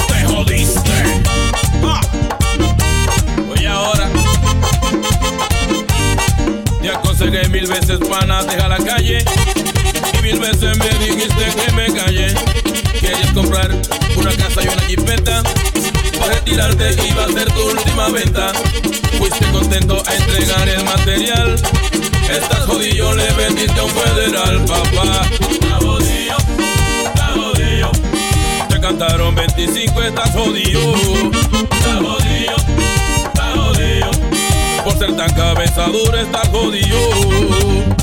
Te 0.08 0.24
jodiste. 0.24 1.22
Ah. 1.82 2.00
Voy 3.46 3.66
ahora. 3.66 4.08
Te 6.82 6.90
aconsejé 6.90 7.48
mil 7.48 7.66
veces, 7.66 7.98
pana, 8.08 8.44
deja 8.44 8.68
la 8.68 8.78
calle. 8.78 9.24
Y 10.18 10.22
mil 10.22 10.38
veces 10.38 10.76
me 10.78 11.06
dijiste 11.06 11.44
que 11.56 11.72
me 11.72 11.92
callé. 11.92 12.34
Querías 13.00 13.32
comprar 13.32 13.70
una 14.16 14.36
casa 14.36 14.62
y 14.64 14.68
una 14.68 14.82
jipeta 14.82 15.42
retirarte 16.28 16.96
iba 17.08 17.24
a 17.24 17.28
ser 17.28 17.52
tu 17.52 17.60
última 17.70 18.08
venta. 18.10 18.52
Fuiste 19.18 19.50
contento 19.50 20.02
a 20.06 20.14
entregar 20.14 20.68
el 20.68 20.84
material. 20.84 21.54
Estás 22.30 22.66
jodido, 22.66 23.14
le 23.14 23.30
vendiste 23.32 23.80
a 23.80 23.84
un 23.84 23.90
federal, 23.90 24.64
papá. 24.66 25.26
Está 25.50 25.76
jodido, 25.80 26.36
está 27.04 27.26
jodido. 27.34 27.90
Te 28.68 28.80
cantaron 28.80 29.34
25, 29.34 30.02
estás 30.02 30.30
jodido. 30.32 30.94
Está 30.94 31.94
jodido, 31.96 32.56
está 33.24 33.44
jodido. 33.56 34.10
Por 34.84 34.98
ser 34.98 35.16
tan 35.16 35.32
cabeza 35.34 35.86
dura, 35.86 36.20
estás 36.20 36.48
jodido. 36.48 37.97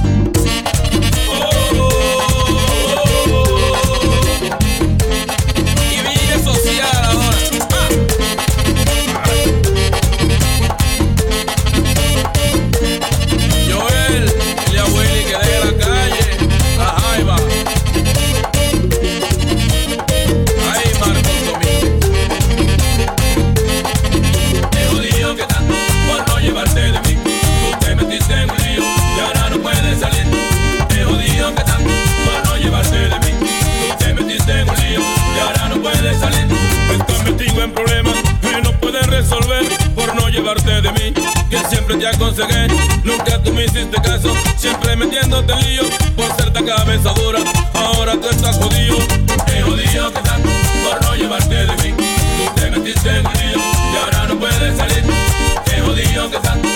siempre 41.86 41.98
te 41.98 42.08
aconsegué, 42.08 42.68
nunca 43.04 43.42
tú 43.44 43.54
me 43.54 43.66
hiciste 43.66 44.02
caso, 44.02 44.34
siempre 44.58 44.96
metiéndote 44.96 45.54
en 45.54 45.60
lío, 45.60 45.84
por 46.16 46.36
ser 46.36 46.52
tan 46.52 46.66
cabeza 46.66 47.14
dura, 47.14 47.40
ahora 47.74 48.14
tú 48.14 48.28
estás 48.30 48.58
jodido. 48.58 48.98
Qué 49.46 49.62
jodido 49.62 50.12
que 50.12 50.18
estás 50.18 50.40
por 50.42 51.02
no 51.04 51.16
llevarte 51.16 51.56
de 51.56 51.76
mí, 51.84 51.94
tú 51.96 52.62
te 52.62 52.72
metiste 52.72 53.10
en 53.10 53.26
el 53.28 53.34
lío 53.34 53.58
y 53.58 53.98
ahora 53.98 54.28
no 54.28 54.40
puedes 54.40 54.78
salir. 54.78 55.04
Qué 55.66 55.82
jodido 55.82 56.30
que 56.32 56.38
estás 56.38 56.75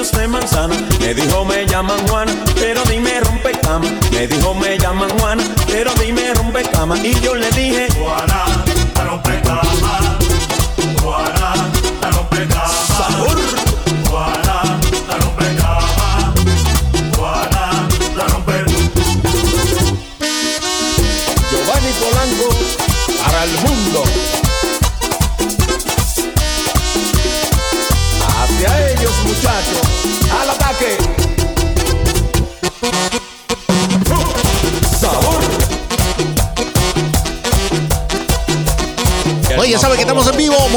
labios 0.00 0.12
de 0.12 0.28
manzana. 0.28 0.88
Me 1.00 1.14
dijo 1.14 1.44
me 1.44 1.66
llaman 1.66 2.06
Juana, 2.08 2.19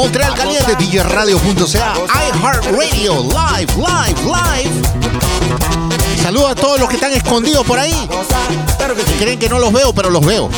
Montreal 0.04 0.34
Caliente, 0.34 0.76
DJRadio.ca, 0.76 1.94
iHeartRadio, 2.28 3.22
live, 3.22 3.72
live, 3.74 4.20
live. 4.22 4.70
Saludos 6.22 6.50
a 6.50 6.54
todos 6.54 6.78
los 6.78 6.90
que 6.90 6.96
están 6.96 7.12
escondidos 7.12 7.66
por 7.66 7.78
ahí. 7.78 7.96
Creen 9.18 9.38
que 9.38 9.48
no 9.48 9.58
los 9.58 9.72
veo, 9.72 9.94
pero 9.94 10.10
los 10.10 10.22
veo. 10.26 10.50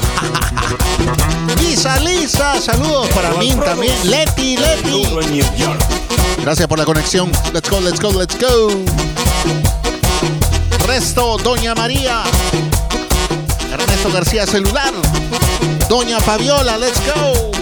Lisa, 1.60 2.00
Lisa, 2.00 2.60
saludos 2.60 3.08
para 3.10 3.34
mí 3.34 3.54
también. 3.64 3.94
Leti, 4.10 4.56
Leti. 4.56 5.06
Gracias 6.42 6.66
por 6.66 6.80
la 6.80 6.84
conexión. 6.84 7.30
Let's 7.52 7.70
go, 7.70 7.80
let's 7.80 8.00
go, 8.00 8.10
let's 8.10 8.36
go. 8.40 8.70
Resto, 10.88 11.36
Doña 11.38 11.76
María. 11.76 12.24
Ernesto 13.72 14.10
García 14.12 14.44
Celular. 14.44 14.92
Doña 15.88 16.18
Fabiola, 16.18 16.76
let's 16.78 17.00
go. 17.14 17.55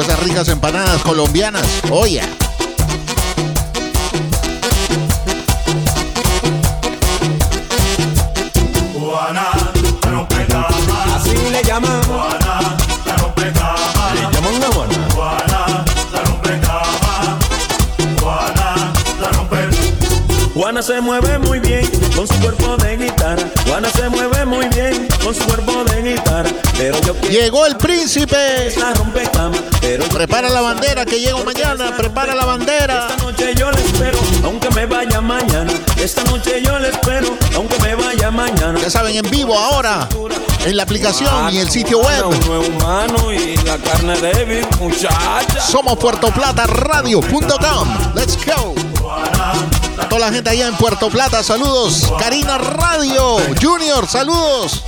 Esas 0.00 0.20
ricas 0.20 0.48
empanadas 0.48 1.02
colombianas. 1.02 1.64
Oye. 1.90 2.20
Juana, 8.98 9.44
la 10.02 10.10
rompe 10.10 10.46
cama. 10.46 11.16
Así 11.16 11.36
le 11.50 11.62
llaman. 11.62 12.02
Juana, 12.04 12.76
la 13.06 13.16
rompe 13.16 13.52
cama. 13.52 14.14
Le 14.14 14.20
llaman 14.32 14.60
la 14.60 14.66
Juana. 14.68 15.08
Juana, 15.14 15.84
la 16.12 16.20
rompe 16.22 16.60
cama. 16.60 17.38
Juana, 18.20 18.92
la 19.20 19.28
rompe. 19.30 19.56
Juana 20.54 20.82
se 20.82 21.00
mueve 21.00 21.38
muy 21.38 21.60
bien 21.60 21.88
con 22.14 22.26
su 22.26 22.34
cuerpo 22.40 22.76
de 22.76 22.96
guitarra. 22.96 23.42
Juana 23.66 23.88
se 23.90 24.08
mueve 24.08 24.44
muy 24.46 24.68
bien 24.68 25.08
con 25.22 25.34
su 25.34 25.44
cuerpo 25.44 25.84
de 25.84 26.02
guitarra. 26.02 26.50
Pero 26.76 26.98
yo 27.00 27.14
Llegó 27.28 27.66
el 27.66 27.76
príncipe. 27.76 28.72
la 28.78 28.94
rompe 28.94 29.22
cama. 29.32 29.56
Pero 29.86 30.04
Prepara 30.08 30.48
la 30.48 30.62
bandera 30.62 31.06
que 31.06 31.20
llego 31.20 31.44
mañana. 31.44 31.96
Prepara 31.96 32.34
la 32.34 32.44
bandera. 32.44 33.06
Esta 33.08 33.22
noche 33.22 33.54
yo 33.54 33.70
le 33.70 33.80
espero, 33.80 34.18
aunque 34.42 34.68
me 34.70 34.84
vaya 34.84 35.20
mañana. 35.20 35.72
Esta 35.96 36.24
noche 36.24 36.60
yo 36.60 36.76
le 36.80 36.88
espero, 36.88 37.28
aunque 37.54 37.78
me 37.78 37.94
vaya 37.94 38.32
mañana. 38.32 38.80
Ya 38.80 38.90
saben, 38.90 39.14
en 39.14 39.30
vivo 39.30 39.56
ahora. 39.56 40.08
En 40.64 40.76
la 40.76 40.82
aplicación 40.82 41.54
y 41.54 41.58
el 41.58 41.70
sitio 41.70 42.00
web. 42.00 42.26
Uno 42.26 42.62
es 42.62 42.68
humano 42.68 43.32
y 43.32 43.56
la 43.58 43.78
carne 43.78 44.18
débil, 44.20 44.66
muchacha. 44.80 45.60
Somos 45.60 45.96
puertoplataradio.com. 45.98 47.88
Let's 48.16 48.36
go. 48.44 48.74
A 49.98 50.08
toda 50.08 50.20
la 50.20 50.32
gente 50.32 50.50
allá 50.50 50.66
en 50.66 50.74
Puerto 50.74 51.08
Plata, 51.10 51.44
saludos. 51.44 52.12
Karina 52.18 52.58
Radio. 52.58 53.36
Junior, 53.62 54.08
saludos. 54.08 54.82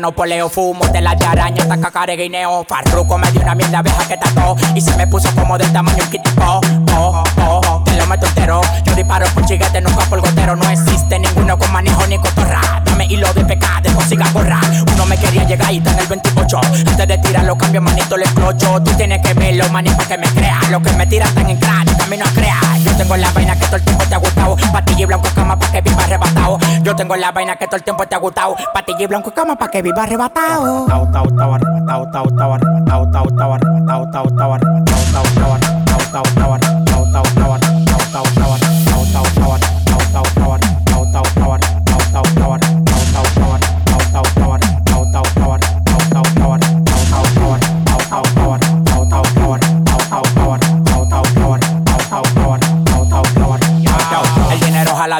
Orégano, 0.00 0.12
poleo, 0.12 0.48
fumo 0.48 0.86
de 0.88 1.00
la 1.00 1.10
araña, 1.10 1.62
hasta 1.62 1.78
cacareguineo. 1.78 2.64
Farruco 2.66 3.18
me 3.18 3.30
dio 3.32 3.42
una 3.42 3.54
mierda 3.54 3.78
abeja 3.78 4.08
que 4.08 4.16
tacó 4.16 4.56
y 4.74 4.80
se 4.80 4.96
me 4.96 5.06
puso 5.06 5.28
como 5.34 5.58
del 5.58 5.70
tamaño 5.72 6.02
un 6.02 6.10
kitipo. 6.10 6.42
Oh, 6.42 6.60
oh, 6.96 7.22
oh, 7.46 7.82
te 7.84 7.96
lo 7.96 8.06
meto 8.06 8.26
entero. 8.26 8.60
Yo 8.84 8.94
disparo 8.94 9.26
por 9.34 9.44
chiguete, 9.44 9.80
nunca 9.80 10.04
por 10.06 10.20
gotero. 10.20 10.56
No 10.56 10.68
existe 10.70 11.18
ninguno 11.18 11.58
con 11.58 11.70
manejo 11.72 12.06
ni 12.06 12.18
cotorra. 12.18 12.82
Dame 12.84 13.06
hilo 13.06 13.32
de 13.34 13.44
pecado, 13.44 13.92
consiga 13.94 14.26
gorra. 14.32 14.60
Uno 14.94 15.06
me 15.06 15.16
quería 15.16 15.44
llegar 15.44 15.72
y 15.72 15.78
está 15.78 15.92
en 15.92 15.98
el 15.98 16.06
28. 16.06 16.60
Antes 16.88 17.08
de 17.08 17.18
tirarlo, 17.18 17.56
cambio 17.56 17.82
manito, 17.82 18.16
le 18.16 18.24
explocho. 18.24 18.82
Tú 18.82 18.92
tienes 18.96 19.20
que 19.22 19.34
verlo, 19.34 19.68
manito, 19.70 19.96
para 19.96 20.08
que 20.08 20.18
me 20.18 20.28
crea. 20.28 20.60
Lo 20.70 20.80
que 20.80 20.92
me 20.92 21.06
tiran 21.06 21.28
están 21.28 21.50
en 21.50 21.58
crack, 21.58 21.96
camino 21.98 22.24
a 22.24 22.30
crear. 22.30 22.89
Yo 23.00 23.06
tengo 23.06 23.16
la 23.16 23.32
vaina 23.32 23.56
que 23.56 23.64
todo 23.64 23.76
el 23.76 23.82
tiempo 23.82 24.04
te 24.04 24.14
ha 24.14 24.18
gustado. 24.18 24.56
Patilla 24.74 25.00
y 25.00 25.04
blanco 25.06 25.28
cama 25.34 25.58
para 25.58 25.72
que 25.72 25.80
viva 25.80 26.04
arrebatado. 26.04 26.58
Yo 26.82 26.94
tengo 26.94 27.16
la 27.16 27.32
vaina 27.32 27.56
que 27.56 27.64
todo 27.64 27.76
el 27.76 27.82
tiempo 27.82 28.06
te 28.06 28.14
ha 28.14 28.18
gustado. 28.18 28.54
Patilla 28.74 29.04
y 29.04 29.06
blanco 29.06 29.30
cama 29.30 29.56
para 29.56 29.70
que 29.70 29.80
viva 29.80 30.02
arrebatado. 30.02 30.84
Arrebatado, 30.84 31.30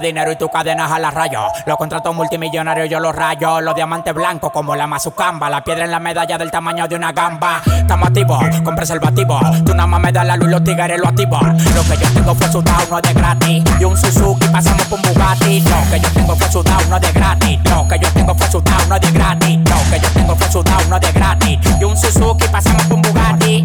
dinero 0.01 0.33
y 0.33 0.37
tu 0.37 0.49
cadena 0.49 0.89
jala 0.89 1.11
rayo. 1.11 1.41
Los 1.67 1.77
contratos 1.77 2.15
multimillonarios 2.15 2.89
yo 2.89 3.01
los 3.01 3.15
rayo. 3.15 3.61
Los 3.61 3.75
diamantes 3.75 4.13
blancos 4.13 4.51
como 4.53 4.75
la 4.75 4.87
mazucamba. 4.87 5.49
La 5.49 5.63
piedra 5.63 5.85
en 5.85 5.91
la 5.91 6.01
medalla 6.01 6.37
del 6.37 6.51
tamaño 6.51 6.89
de 6.89 6.97
una 6.97 7.13
gamba. 7.13 7.63
Estamos 7.65 8.09
activos 8.09 8.45
con 8.65 8.75
preservativo. 8.75 9.39
Tú 9.65 9.73
nada 9.75 9.87
más 9.87 10.01
me 10.01 10.13
das 10.13 10.27
la 10.27 10.37
luz 10.37 10.49
los 10.49 10.65
tigres 10.65 10.99
lo 11.01 11.09
activo. 11.09 11.39
Lo 11.41 11.83
que 11.85 11.97
yo 12.03 12.13
tengo 12.13 12.35
fue 12.35 12.49
sudado, 12.49 12.87
no 12.91 13.01
de 13.01 13.13
gratis. 13.13 13.65
Y 13.79 13.85
un 13.85 13.97
Suzuki 13.97 14.47
pasamos 14.49 14.87
por 14.87 14.99
un 14.99 15.03
Bugatti. 15.03 15.61
Lo 15.61 15.91
que 15.91 16.01
yo 16.01 16.11
tengo 16.11 16.37
fue 16.37 16.41
fue 16.41 16.51
sudado, 16.51 16.89
no 16.89 16.99
de 16.99 17.13
gratis. 17.13 17.59
Lo 17.65 17.87
que 17.87 17.99
yo 17.99 18.09
tengo 18.13 18.35
fue 18.35 18.51
sudado, 18.51 18.87
no 18.89 18.99
de 18.99 19.11
gratis. 19.13 19.59
Lo 19.59 19.91
que 19.91 20.01
yo 20.01 20.09
tengo 20.11 20.37
fue 20.37 20.51
sudado, 20.51 20.89
no 20.89 20.99
de 20.99 21.13
gratis. 21.13 21.59
Y 21.81 21.85
un 21.85 21.97
Suzuki 21.97 22.49
pasamos 22.49 22.83
por 22.85 22.97
un 22.97 23.03
Bugatti. 23.03 23.65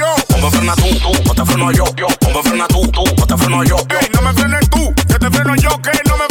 Frena 0.61 0.75
tú, 0.75 0.89
tú, 0.99 1.31
o 1.31 1.33
te 1.33 1.43
freno 1.43 1.71
yo, 1.71 1.83
yo. 1.95 2.05
O 2.05 2.29
me 2.29 2.43
frena 2.43 2.67
tú, 2.67 2.87
tú, 2.91 3.01
o 3.01 3.25
te 3.25 3.35
freno 3.35 3.63
yo. 3.63 3.77
Ey, 3.99 4.07
no 4.13 4.21
me 4.21 4.31
frenes 4.31 4.69
tú, 4.69 4.93
que 4.93 5.17
te 5.17 5.31
freno 5.31 5.55
yo, 5.55 5.69
que 5.81 5.89
no 6.07 6.17
me 6.17 6.30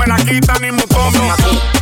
la 0.07 0.15
quita 0.17 0.53
ni 0.59 0.71
mutombo. 0.71 1.19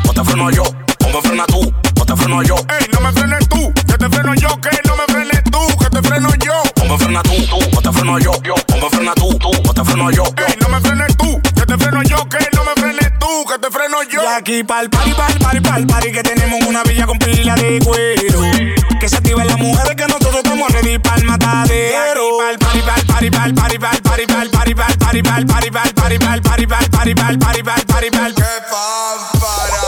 O 0.07 0.13
te 0.13 0.23
freno 0.23 0.49
yo, 0.51 0.63
o 0.63 1.07
me 1.07 1.21
frena 1.21 1.45
tú, 1.45 1.73
o 1.99 2.05
te 2.05 2.15
freno 2.15 2.43
yo. 2.43 2.55
Ey, 2.55 2.87
no 2.93 3.01
me 3.01 3.11
frenes 3.11 3.47
tú, 3.49 3.73
que 3.73 3.97
te 3.97 4.09
freno 4.09 4.33
yo, 4.35 4.49
que 4.61 4.69
no 4.87 4.95
me 4.95 5.05
frenes 5.13 5.43
tú, 5.51 5.59
que 5.79 5.89
te 5.89 6.01
freno 6.01 6.29
yo. 6.45 6.53
O 6.81 6.85
me 6.85 6.97
frena 6.97 7.21
tú, 7.23 7.35
tú, 7.47 7.77
o 7.77 7.81
te 7.81 7.91
freno 7.91 8.19
yo, 8.19 8.31
yo. 8.43 8.55
O 8.55 8.77
me 8.77 8.89
frena 8.89 9.13
tú, 9.15 9.37
tú, 9.39 9.49
o 9.49 9.73
te 9.73 9.83
freno 9.83 10.11
yo. 10.11 10.23
Ey, 10.47 10.55
no 10.61 10.69
me 10.69 10.79
frenes 10.81 11.17
tú, 11.17 11.41
que 11.55 11.65
te 11.65 11.77
freno 11.77 12.03
yo, 12.03 12.17
que 12.29 12.39
no 12.55 12.63
me 12.63 12.81
frenes 12.81 13.11
tú, 13.19 13.45
que 13.45 13.59
te 13.59 13.71
freno 13.71 14.03
yo. 14.03 14.23
Y 14.23 14.27
aquí 14.27 14.63
pa'l 14.63 14.89
party, 14.89 15.13
pa'l 15.13 15.39
party, 15.39 15.59
pa'l 15.61 15.87
party 15.87 16.11
Que 16.11 16.23
tenemos 16.23 16.59
una 16.67 16.83
villa 16.83 17.05
con 17.05 17.17
pila 17.19 17.55
de 17.55 17.79
cuero 17.79 18.41
Que 18.99 19.07
se 19.07 19.17
activen 19.17 19.47
las 19.47 19.57
mujeres 19.57 19.95
que 19.95 20.07
nosotros 20.07 20.35
estamos 20.35 20.71
ready 20.71 20.97
pa'l 20.99 21.23
matadero 21.23 22.18
party, 23.19 23.29
pa'l 23.31 23.53
party, 23.53 23.77
pa'l 23.77 24.01
party, 24.01 24.25
pa'l 24.25 24.49
party, 24.49 24.73
pa'l 24.73 24.95
party, 24.97 25.21
pa'l 25.21 25.45
party, 25.45 25.69
pa'l 25.69 26.41
party, 27.85 29.78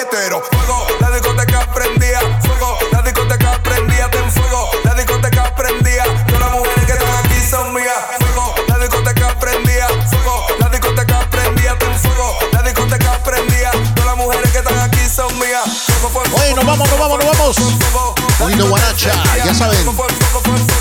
Valletero. 0.00 0.42
Fuego, 0.50 0.86
la 1.00 1.10
discoteca 1.10 1.66
prendía. 1.72 2.20
Fuego, 2.40 2.78
la 2.92 3.02
discoteca 3.02 3.62
prendía. 3.62 4.10
Ten 4.10 4.30
fuego, 4.32 4.70
la 4.84 4.94
discoteca 4.94 5.54
prendía. 5.54 6.04
Todas 6.26 6.40
las 6.40 6.52
mujeres 6.52 6.86
que 6.86 6.92
están 6.92 7.24
aquí 7.24 7.40
son 7.50 7.74
mías. 7.74 7.94
Fuego, 8.18 8.54
la 8.68 8.78
discoteca 8.78 9.38
prendía. 9.38 9.88
Fuego, 10.08 10.46
la 10.58 10.68
discoteca 10.70 11.30
prendía. 11.30 11.78
Ten 11.78 11.98
fuego, 11.98 12.38
la 12.52 12.62
discoteca 12.62 13.22
prendía. 13.22 13.70
Todas 13.94 14.06
las 14.06 14.16
mujeres 14.16 14.50
que 14.50 14.58
están 14.58 14.78
aquí 14.78 15.06
son 15.14 15.38
mías. 15.38 15.86
Oye, 16.32 16.54
nos 16.54 16.64
vamos, 16.64 16.88
nos 16.88 16.98
vamos, 16.98 17.18
nos 17.18 17.38
vamos. 17.38 17.56
Bonito 18.38 18.68
Guaracha, 18.68 19.12
ya 19.44 19.54
saben. 19.54 19.84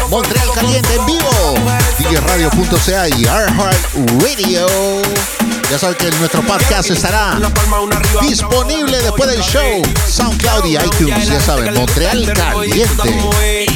Montreal 0.10 0.50
Caliente 0.54 0.96
en 0.96 1.06
vivo. 1.06 1.56
DJRadio.ca 1.98 3.10
y 3.10 3.24
iHeart 3.24 3.50
Radio. 4.22 4.68
Ya 5.70 5.78
saben 5.78 5.98
que 5.98 6.10
nuestro 6.18 6.41
podcast 6.41 6.90
estará 6.90 7.40
disponible 8.22 8.98
después 9.02 9.30
del 9.30 9.41
show. 9.41 9.84
SoundCloud 10.08 10.66
y 10.66 10.78
iTunes, 10.78 11.28
ya 11.28 11.40
saben. 11.40 11.76
Montreal 11.76 12.34
Caliente. 12.34 13.68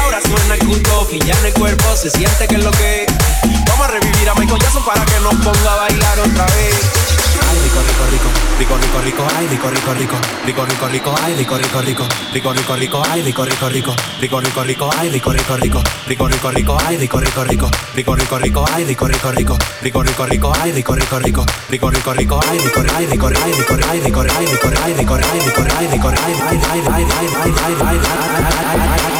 Ahora 0.00 0.20
suena 0.20 0.54
el 0.54 1.24
ya 1.24 1.38
en 1.38 1.46
el 1.46 1.52
cuerpo 1.52 1.96
se 1.96 2.10
siente 2.10 2.48
que 2.48 2.56
es 2.56 2.64
lo 2.64 2.72
que. 2.72 3.06
Vamos 3.68 3.86
a 3.86 3.90
revivir 3.92 4.28
a 4.28 4.34
Michael 4.34 4.60
Jackson 4.60 4.84
para 4.84 5.04
que 5.04 5.20
nos 5.20 5.34
ponga 5.36 5.72
a 5.72 5.76
bailar 5.76 6.18
otra 6.18 6.46
vez. 6.46 7.09
Rico, 7.70 7.86
rico, 7.86 8.28
rico, 8.58 8.58
rico, 8.58 8.76
rico, 8.76 8.98
rico, 9.00 9.14
ay, 9.32 9.46
rico, 9.46 9.66
rico, 11.56 11.80
rico, 11.80 12.04
rico, 12.32 12.52
rico, 12.52 12.74
rico, 12.74 13.00
ay, 13.02 13.20
rico, 13.22 13.38
rico, 13.44 13.68
rico, 13.68 13.98
rico, 14.20 14.40
rico, 14.40 14.58
rico, 14.62 14.66
ay, 14.90 15.08
rico, 15.08 15.08
rico, 15.32 15.56
rico, 15.56 15.84
rico, 16.06 16.26
rico, 16.26 16.50
rico, 16.50 16.76
ay, 16.76 16.96
rico, 16.96 17.18
rico, 17.18 17.44
rico, 17.44 17.78
rico, 17.94 18.14
rico, 18.14 18.38
rico, 18.38 18.68
ay, 18.74 18.84
rico, 18.84 19.06
rico, 19.06 19.30
rico, 19.30 19.54
rico, 19.80 20.02
rico, 20.02 20.26
rico, 20.26 20.26
ay, 20.26 20.26
rico, 20.26 20.26
rico, 20.26 20.26
rico, 20.26 20.26
rico, 20.26 20.26
rico, 20.26 20.26
rico, 20.26 20.50
ay, 20.60 20.72
rico, 20.72 20.94
rico, 20.94 21.18
rico, 21.18 21.44
rico, 21.68 21.90
rico, 21.90 22.12
rico, 22.12 22.40
ay, 22.40 22.58
rico, 22.58 22.80
ay, 22.80 23.06
rico, 23.06 23.26
ay, 23.26 23.46
rico, 23.52 23.72
ay, 23.72 23.82
rico, 23.86 23.86
ay, 23.86 24.00
rico, 24.00 24.20
ay, 24.20 24.26
rico, 24.26 24.82
ay, 24.82 24.94
rico, 24.94 25.14
ay, 25.14 25.24
rico, 25.86 25.88
ay, 25.88 25.90
rico, 29.06 29.19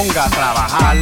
ponga 0.00 0.24
a 0.24 0.30
trabajar. 0.30 0.96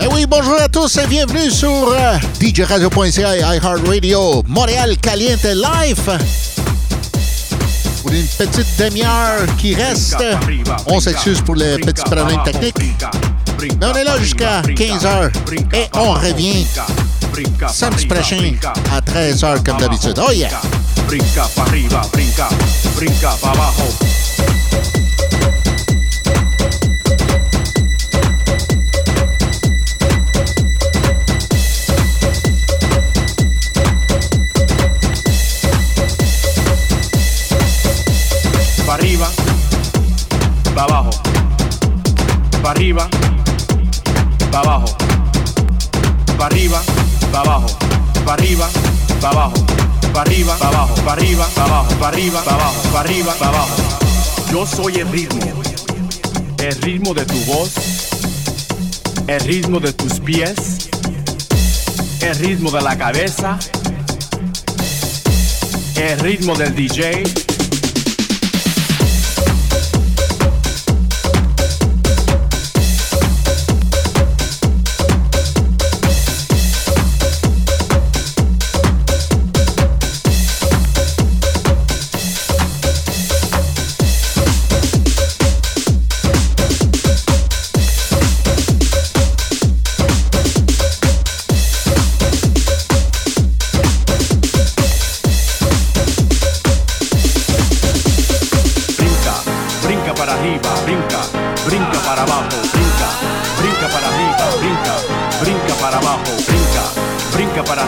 Eh 0.00 0.26
bonjour 0.26 0.60
à 0.60 0.68
tous 0.68 0.96
et 0.98 1.06
bienvenue 1.08 1.50
sur 1.50 1.68
euh, 1.68 2.18
DJRadio.ca 2.40 3.36
et 3.36 3.40
iHeartRadio 3.40 4.44
Montréal 4.46 4.96
Caliente 4.98 5.44
Live. 5.44 6.51
Une 8.12 8.26
petite 8.26 8.78
demi-heure 8.78 9.46
qui 9.56 9.74
reste, 9.74 10.22
on 10.86 11.00
s'excuse 11.00 11.40
pour 11.40 11.54
les 11.54 11.78
petits 11.78 12.02
problèmes 12.02 12.42
techniques. 12.44 12.76
Mais 13.80 13.86
on 13.86 13.94
est 13.94 14.04
là 14.04 14.18
jusqu'à 14.18 14.60
15h 14.60 15.30
et 15.74 15.88
on 15.94 16.12
revient 16.12 16.66
samedi 17.68 18.06
prochain 18.06 18.52
à 18.92 19.00
13h 19.00 19.64
comme 19.64 19.78
d'habitude. 19.78 20.20
Oh 20.22 20.30
yeah! 20.30 20.50
Brinca 21.06 21.48
brinca, 21.56 22.48
brinca 22.96 23.30
pa' 23.40 23.50
abajo. 23.50 24.31
Pa' 49.22 49.30
abajo. 49.30 49.54
Pa' 50.12 50.22
arriba, 50.22 50.56
pa' 50.58 50.68
abajo. 50.68 50.94
Pa' 51.04 51.12
arriba, 51.12 51.46
pa' 51.54 51.64
abajo. 51.64 51.94
Pa' 51.98 52.08
arriba, 52.08 52.42
pa' 52.42 52.54
abajo. 52.54 52.82
Pa' 52.92 53.00
arriba, 53.00 53.34
pa' 53.38 53.48
abajo. 53.48 53.76
Yo 54.50 54.66
soy 54.66 54.96
el 54.96 55.08
ritmo. 55.08 55.40
El 56.58 56.82
ritmo 56.82 57.14
de 57.14 57.24
tu 57.24 57.38
voz. 57.44 57.70
El 59.28 59.40
ritmo 59.40 59.78
de 59.78 59.92
tus 59.92 60.20
pies. 60.20 60.88
El 62.20 62.34
ritmo 62.36 62.70
de 62.70 62.82
la 62.82 62.98
cabeza. 62.98 63.58
El 65.94 66.18
ritmo 66.18 66.54
del 66.56 66.74
DJ. 66.74 67.51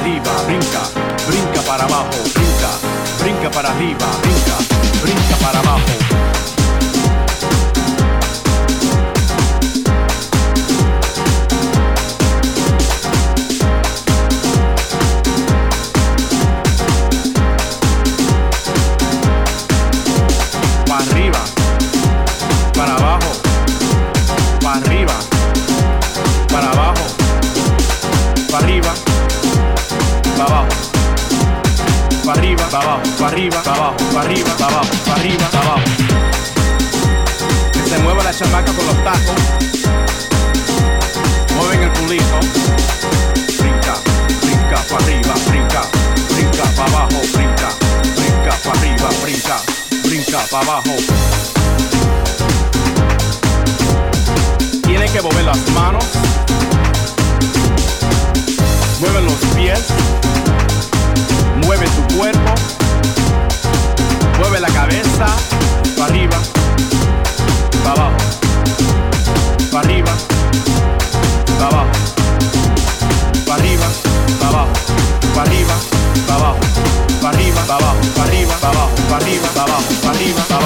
Brinca, 0.05 0.83
brinca 1.27 1.63
para 1.63 1.85
abajo, 1.85 2.11
brinca, 2.35 2.71
brinca 3.21 3.51
para 3.51 3.71
arriba, 3.71 4.07
brinca, 4.21 4.59
brinca 5.03 5.37
para 5.41 5.59
abajo. 5.61 6.24
Arriba, 33.35 33.61
para 33.65 33.77
abajo, 33.77 33.97
para 34.13 34.21
arriba, 34.21 34.51
para 34.57 34.75
abajo, 34.77 34.91
para 35.05 35.21
arriba, 35.21 35.49
para 35.51 35.67
abajo. 35.67 35.83
Que 37.73 37.83
se 37.83 37.99
mueva 37.99 38.23
la 38.23 38.33
chamaca 38.33 38.73
con 38.73 38.87
los 38.87 38.97
tacos. 39.03 39.41
Mueven 41.57 41.83
el 41.83 41.91
culito. 41.99 42.39
Brinca, 43.59 43.95
brinca 44.41 44.77
para 44.89 45.05
arriba, 45.05 45.35
brinca, 45.49 45.83
brinca 46.31 46.65
para 46.77 46.89
abajo, 46.91 47.21
brinca, 47.35 47.69
brinca 48.15 48.57
para 48.63 48.79
arriba, 48.79 49.09
brinca, 49.23 49.57
brinca 50.05 50.39
para 50.49 50.63
abajo. 50.63 50.95
Tiene 54.85 55.07
que 55.09 55.21
mover 55.23 55.45
las 55.45 55.71
manos. 55.71 56.05
Mueve 59.01 59.21
los 59.23 59.57
pies. 59.57 59.87
Mueve 61.65 61.87
tu 61.89 62.17
cuerpo. 62.17 62.84
Mueve 64.39 64.61
la 64.61 64.69
cabeza 64.69 65.27
para 65.97 66.07
arriba, 66.07 66.39
para 67.83 67.93
abajo, 67.93 68.17
para 69.71 69.81
arriba, 69.81 70.13
para 71.59 71.67
abajo, 71.67 71.93
para 73.47 73.55
arriba, 73.55 73.87
para 74.39 74.49
abajo, 74.49 74.73
para 75.35 75.43
arriba, 75.43 75.75
para 76.27 76.37
abajo, 76.37 76.61
para 77.23 77.31
arriba, 77.31 77.61
para 77.65 77.75
abajo, 77.77 78.01
para 78.15 78.25
arriba, 78.25 78.55
para 78.61 78.73
abajo, 78.73 78.95
para 79.09 79.17
arriba, 79.17 79.49
para 79.55 79.63
abajo, 79.63 79.95
para 80.03 80.19
arriba, 80.19 80.45
para. 80.49 80.65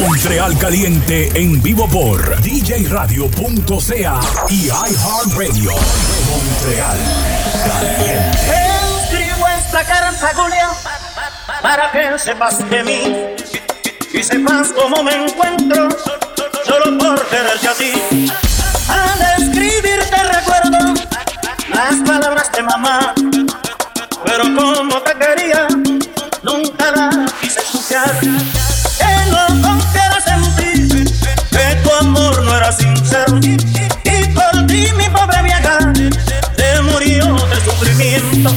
Montreal 0.00 0.58
Caliente 0.58 1.30
en 1.34 1.62
vivo 1.62 1.88
por 1.88 2.40
djradio.ca 2.42 4.20
y 4.50 4.66
iHeartRadio. 4.66 5.72
Montreal 6.28 6.98
Caliente. 7.64 8.65
Julia, 9.76 10.70
para 11.60 11.92
que 11.92 12.18
sepas 12.18 12.58
de 12.70 12.82
mí 12.82 13.36
y 14.10 14.22
sepas 14.22 14.72
cómo 14.72 15.02
me 15.02 15.26
encuentro, 15.26 15.88
solo 16.64 16.96
por 16.96 17.26
quererte 17.26 17.68
a 17.68 17.74
ti. 17.74 17.92
Al 18.88 19.42
escribirte 19.42 20.16
recuerdo 20.32 20.94
las 21.68 21.94
palabras 22.08 22.50
de 22.52 22.62
mamá, 22.62 23.14
pero 24.24 24.44
como 24.44 25.02
te 25.02 25.12
quería, 25.18 25.68
nunca 26.42 26.90
las 26.92 27.32
quise 27.34 27.60
escuchar. 27.60 28.18
Que 28.18 29.30
no 29.30 29.46
confieras 29.60 30.26
en 30.28 31.04
que 31.50 31.76
tu 31.82 31.94
amor 31.96 32.42
no 32.44 32.56
era 32.56 32.72
sincero, 32.72 33.38
y 33.42 34.26
por 34.28 34.66
ti 34.68 34.90
mi 34.94 35.04
pobre 35.10 35.42
vieja 35.42 35.78
se 36.56 36.80
murió 36.80 37.34
de 37.34 37.56
sufrimiento. 37.56 38.54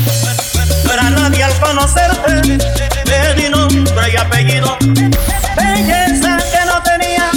Conocerte, 1.59 2.57
me 3.05 3.33
di 3.35 3.49
nombre 3.49 4.11
y 4.11 4.17
apellido. 4.17 4.77
Belleza 5.55 6.37
que 6.51 6.65
no 6.65 6.81
tenía, 6.83 7.31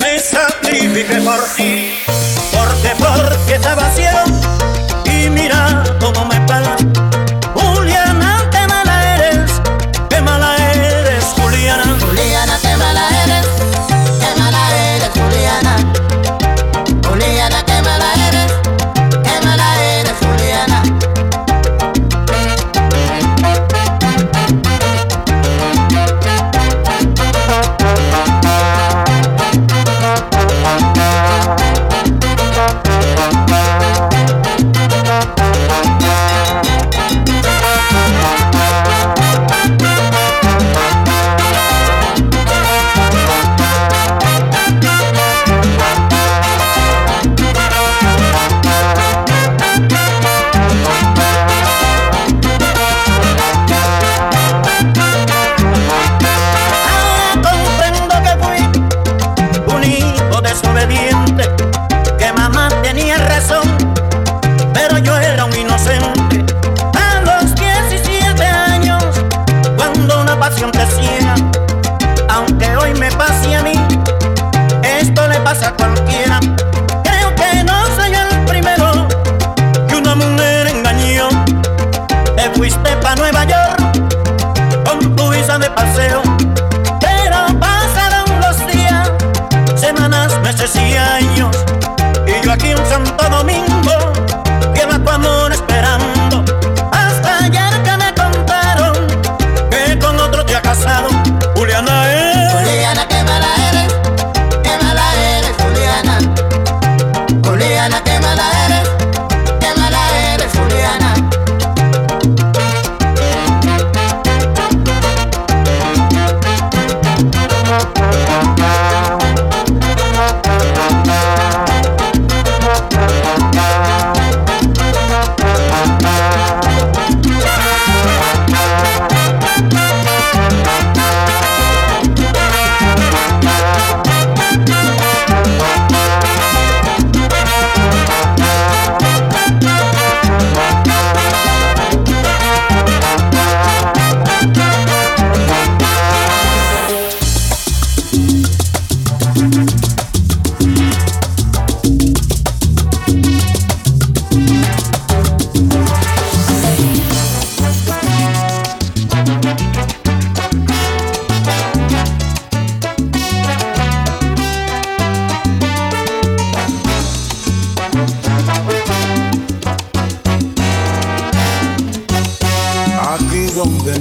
me 0.00 0.18
sacrifiqué 0.18 1.20
por 1.20 1.44
ti. 1.56 1.98
Porque, 2.52 2.94
porque 2.98 3.58
te 3.58 3.74
vacío 3.74 4.57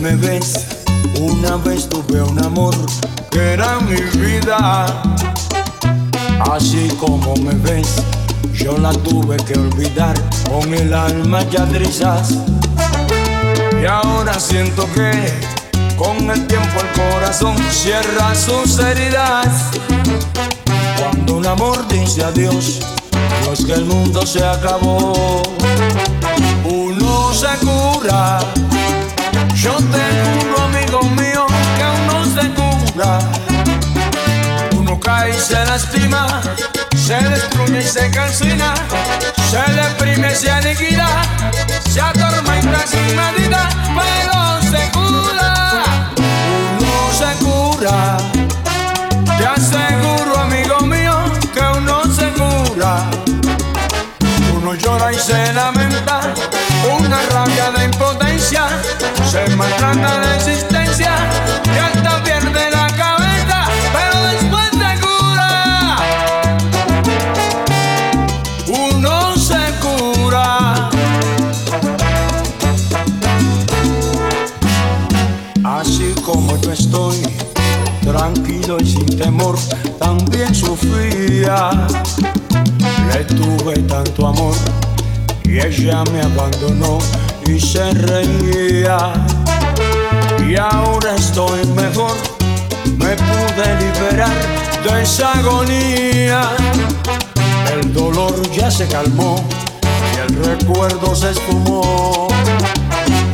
me 0.07 0.15
ves, 0.15 0.65
una 1.19 1.57
vez 1.57 1.89
tuve 1.89 2.21
un 2.21 2.41
amor 2.41 2.73
que 3.29 3.53
era 3.53 3.77
mi 3.81 3.99
vida. 4.17 4.85
Así 6.49 6.87
como 6.97 7.35
me 7.35 7.53
ves, 7.55 7.95
yo 8.53 8.77
la 8.77 8.93
tuve 8.93 9.35
que 9.37 9.59
olvidar 9.59 10.15
con 10.49 10.73
el 10.73 10.93
alma 10.93 11.41
ya 11.49 11.65
trizas. 11.65 12.35
Y 13.81 13.85
ahora 13.85 14.39
siento 14.39 14.87
que 14.93 15.11
con 15.97 16.31
el 16.31 16.47
tiempo 16.47 16.79
el 16.79 17.01
corazón 17.01 17.57
cierra 17.69 18.33
sus 18.33 18.79
heridas. 18.79 19.71
Cuando 20.99 21.35
un 21.35 21.47
amor 21.47 21.85
dice 21.89 22.23
adiós, 22.23 22.79
no 23.43 23.51
es 23.51 23.65
que 23.65 23.73
el 23.73 23.83
mundo 23.83 24.25
se 24.25 24.45
acabó. 24.45 25.41
Uno 26.63 27.33
se 27.33 27.49
cura. 27.65 28.39
Yo 29.61 29.75
te 29.75 30.05
juro, 30.23 30.63
amigo 30.65 31.01
mío, 31.15 31.47
que 31.77 31.85
uno 32.03 32.25
se 32.25 32.47
cura. 32.53 33.19
Uno 34.77 34.99
cae 34.99 35.31
y 35.31 35.33
se 35.33 35.65
lastima, 35.65 36.41
se 36.95 37.15
destruye 37.15 37.79
y 37.79 37.87
se 37.87 38.11
calcina, 38.11 38.75
se 39.49 39.73
deprime, 39.73 40.35
se 40.35 40.51
aniquila, 40.51 41.07
se 41.89 41.99
atormenta 41.99 42.85
sin 42.85 43.15
medida, 43.15 43.67
pero 43.97 44.61
se 44.61 44.91
cura. 44.91 45.83
Uno 46.79 47.11
se 47.17 47.43
cura. 47.43 48.17
Te 49.37 49.45
aseguro, 49.45 50.39
amigo 50.39 50.79
mío, 50.81 51.15
que 51.51 51.61
uno 51.79 52.03
se 52.13 52.29
cura. 52.33 53.09
Uno 54.55 54.75
llora 54.75 55.11
y 55.11 55.17
se 55.17 55.51
lamenta, 55.53 56.21
una 56.89 57.21
rabia 57.33 57.71
de 57.71 57.85
impotencia, 57.85 58.67
se 59.29 59.55
maltrata 59.55 60.19
la 60.19 60.35
existencia 60.35 61.11
y 61.65 61.77
hasta 61.77 62.23
pierde 62.23 62.71
la 62.71 62.87
cabeza, 62.87 63.67
pero 63.93 64.21
después 64.31 64.69
se 64.71 64.91
cura. 65.05 65.97
Uno 68.67 69.35
se 69.35 69.73
cura. 69.81 70.89
Así 75.63 76.13
como 76.23 76.57
yo 76.61 76.71
estoy, 76.71 77.21
tranquilo 78.01 78.77
y 78.79 78.85
sin 78.85 79.17
temor, 79.17 79.57
también 79.99 80.53
sufría. 80.55 81.71
Le 83.11 83.23
tuve 83.25 83.77
tanto 83.83 84.27
amor 84.27 84.55
y 85.47 85.59
ella 85.59 86.03
me 86.11 86.21
abandonó 86.21 86.99
y 87.47 87.59
se 87.59 87.91
reía. 87.93 89.13
Y 90.47 90.55
ahora 90.55 91.15
estoy 91.15 91.65
mejor, 91.67 92.15
me 92.97 93.15
pude 93.15 93.75
liberar 93.79 94.35
de 94.83 95.03
esa 95.03 95.31
agonía. 95.33 96.41
El 97.71 97.93
dolor 97.93 98.33
ya 98.51 98.69
se 98.69 98.87
calmó 98.87 99.43
y 100.13 100.19
el 100.19 100.45
recuerdo 100.45 101.15
se 101.15 101.31
esfumó. 101.31 102.27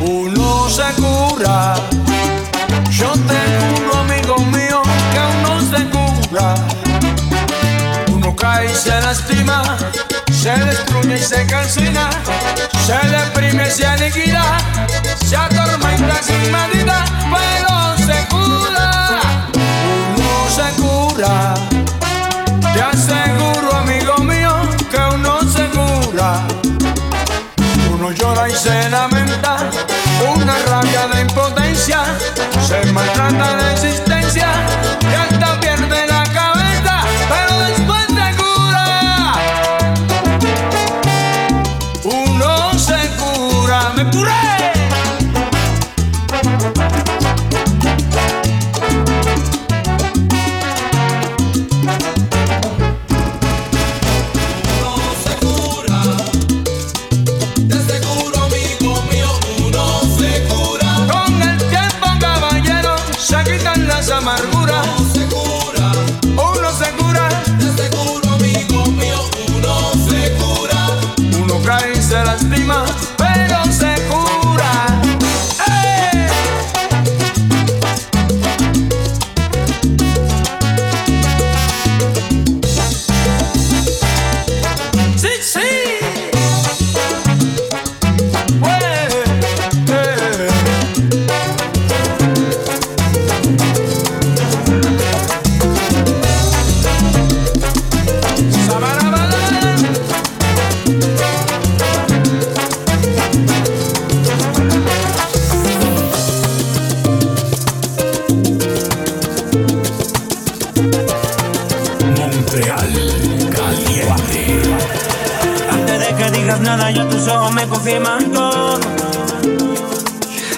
Uno 0.00 0.68
se 0.68 0.84
cura, 0.94 1.74
yo 2.90 3.12
te 3.12 3.40
juro, 3.58 3.98
amigo 4.00 4.36
mío, 4.46 4.82
que 5.12 5.20
uno 5.38 5.60
se 5.60 5.84
cura. 5.90 6.54
Uno 8.12 8.36
cae 8.36 8.66
y 8.70 8.74
se 8.74 9.00
lastima, 9.00 9.76
se 10.44 10.50
destruye 10.50 11.16
y 11.16 11.22
se 11.22 11.46
calcina, 11.46 12.10
se 12.84 13.08
deprime, 13.08 13.70
se 13.70 13.86
aniquila, 13.86 14.58
se 15.24 15.34
atormenta 15.34 16.22
sin 16.22 16.52
medida, 16.52 17.02
pero 17.32 17.96
se 17.96 18.26
cura. 18.28 19.20
Uno 20.14 20.50
se 20.54 20.82
cura. 20.82 21.54
Te 22.74 22.82
aseguro, 22.82 23.74
amigo 23.74 24.18
mío, 24.18 24.54
que 24.90 24.98
uno 25.14 25.40
se 25.50 25.66
cura. 25.68 26.46
Uno 27.94 28.10
llora 28.10 28.46
y 28.46 28.52
se 28.52 28.90
lamenta, 28.90 29.56
una 30.36 30.58
rabia 30.66 31.06
de 31.06 31.22
impotencia, 31.22 32.02
se 32.68 32.84
maltrata 32.92 33.56
la 33.56 33.72
existencia 33.72 34.13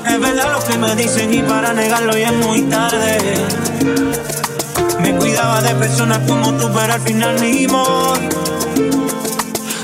Es 0.09 0.21
verdad 0.21 0.53
lo 0.53 0.65
que 0.65 0.79
me 0.79 0.95
dicen 0.95 1.35
y 1.35 1.43
para 1.43 1.73
negarlo 1.73 2.17
ya 2.17 2.29
es 2.29 2.35
muy 2.35 2.63
tarde. 2.63 3.19
Me 5.01 5.13
cuidaba 5.17 5.61
de 5.61 5.75
personas 5.75 6.21
como 6.29 6.53
tú, 6.53 6.71
pero 6.73 6.93
al 6.93 7.01
final 7.01 7.41
ni 7.41 7.67
modo. 7.67 8.15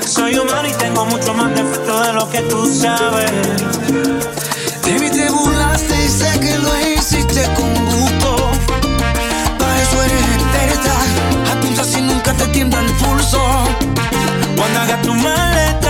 Soy 0.07 0.37
humano 0.37 0.69
y 0.69 0.71
tengo 0.71 1.05
mucho 1.05 1.33
más 1.33 1.53
defecto 1.53 2.01
de 2.03 2.13
lo 2.13 2.29
que 2.29 2.39
tú 2.43 2.65
sabes. 2.73 3.31
De 4.85 4.99
mí 4.99 5.09
te 5.09 5.29
burlaste 5.29 5.95
y 6.01 6.07
sé 6.07 6.39
que 6.39 6.57
lo 6.59 6.79
hiciste 6.79 7.43
con 7.55 7.73
gusto. 7.85 8.51
Para 9.59 9.81
eso 9.81 10.01
eres 10.01 10.23
experta. 10.37 10.93
Apunta 11.51 11.83
si 11.83 12.01
nunca 12.01 12.33
te 12.35 12.47
tiembla 12.47 12.79
el 12.79 12.93
pulso. 12.93 13.41
Cuando 14.55 14.79
hagas 14.79 15.01
tu 15.01 15.13
maleta 15.13 15.82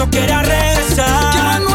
no 0.00 0.08
quiera 0.08 0.42
regresar. 0.42 1.69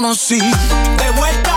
conocí. 0.00 0.40
De 0.96 1.10
vuelta 1.10 1.49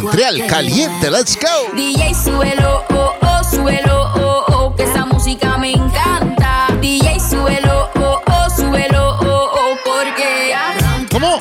Montreal 0.00 0.46
caliente, 0.46 1.10
let's 1.10 1.36
go. 1.36 1.74
DJ 1.76 2.14
suelo, 2.14 2.82
oh, 2.94 3.12
oh, 3.20 3.44
suelo, 3.44 4.10
oh, 4.14 4.44
oh, 4.48 4.74
que 4.74 4.84
esa 4.84 5.04
música 5.04 5.58
me 5.58 5.72
encanta. 5.72 6.68
DJ 6.80 7.20
suelo, 7.20 7.90
oh, 7.96 8.20
oh, 8.26 8.50
suelo, 8.56 9.18
oh, 9.20 9.50
oh, 9.52 9.76
porque 9.84 10.54
¿Cómo? 11.10 11.38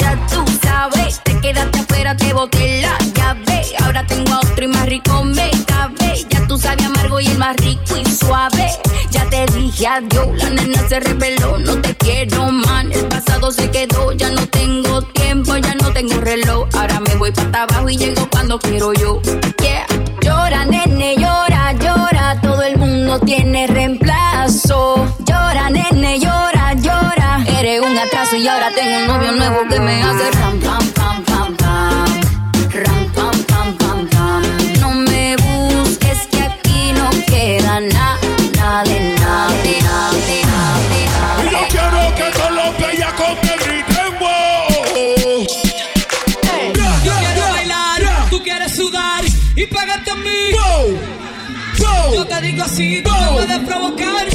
Ya 0.00 0.18
tú 0.28 0.44
sabes, 0.62 1.20
te 1.22 1.40
quedaste 1.40 1.78
afuera, 1.78 2.16
te 2.16 2.32
boté 2.32 2.82
la 2.82 2.98
llave. 3.14 3.62
Ahora 3.84 4.04
tengo 4.04 4.32
a 4.32 4.40
otro 4.40 4.64
y 4.64 4.68
más 4.68 4.86
rico 4.86 5.22
me 5.22 5.48
cabe. 5.66 6.26
Ya 6.28 6.44
tú 6.48 6.58
sabes 6.58 6.84
amargo 6.86 7.20
y 7.20 7.28
el 7.28 7.38
más 7.38 7.56
rico 7.58 7.96
y 7.96 8.04
suave. 8.10 8.68
Ya 9.10 9.28
te 9.30 9.46
dije 9.52 9.86
adiós, 9.86 10.26
la 10.42 10.50
nena 10.50 10.88
se 10.88 10.98
rebeló, 10.98 11.56
no 11.58 11.80
te 11.80 11.94
quiero 11.94 12.50
man. 12.50 12.90
El 12.90 13.06
pasado 13.06 13.52
se 13.52 13.70
quedó, 13.70 14.10
ya 14.12 14.30
no 14.30 14.44
tengo 14.48 15.02
tiempo, 15.02 15.56
ya 15.56 15.74
no 15.76 15.92
tengo 15.92 16.20
reloj. 16.20 16.66
Ahora 16.74 17.00
voy 17.30 17.46
abajo 17.52 17.88
y 17.88 17.96
llego 17.96 18.28
cuando 18.30 18.58
quiero 18.58 18.92
yo. 18.92 19.20
Yeah. 19.60 19.86
Llora, 20.22 20.64
nene, 20.64 21.16
llora, 21.16 21.72
llora. 21.72 22.40
Todo 22.40 22.62
el 22.62 22.78
mundo 22.78 23.18
tiene 23.20 23.66
reemplazo. 23.66 25.06
Llora, 25.24 25.70
nene, 25.70 26.20
llora, 26.20 26.74
llora. 26.74 27.44
Eres 27.58 27.80
un 27.80 27.98
atraso 27.98 28.36
y 28.36 28.46
ahora 28.46 28.70
tengo 28.74 28.98
un 28.98 29.06
novio 29.06 29.32
nuevo 29.32 29.68
que 29.68 29.80
me 29.80 30.02
hace 30.02 30.30
ram, 30.32 30.60
pam, 30.60 30.85
así, 52.66 53.02
tú 53.02 53.10
me 53.10 53.32
puedes 53.32 53.58
provocar. 53.60 54.26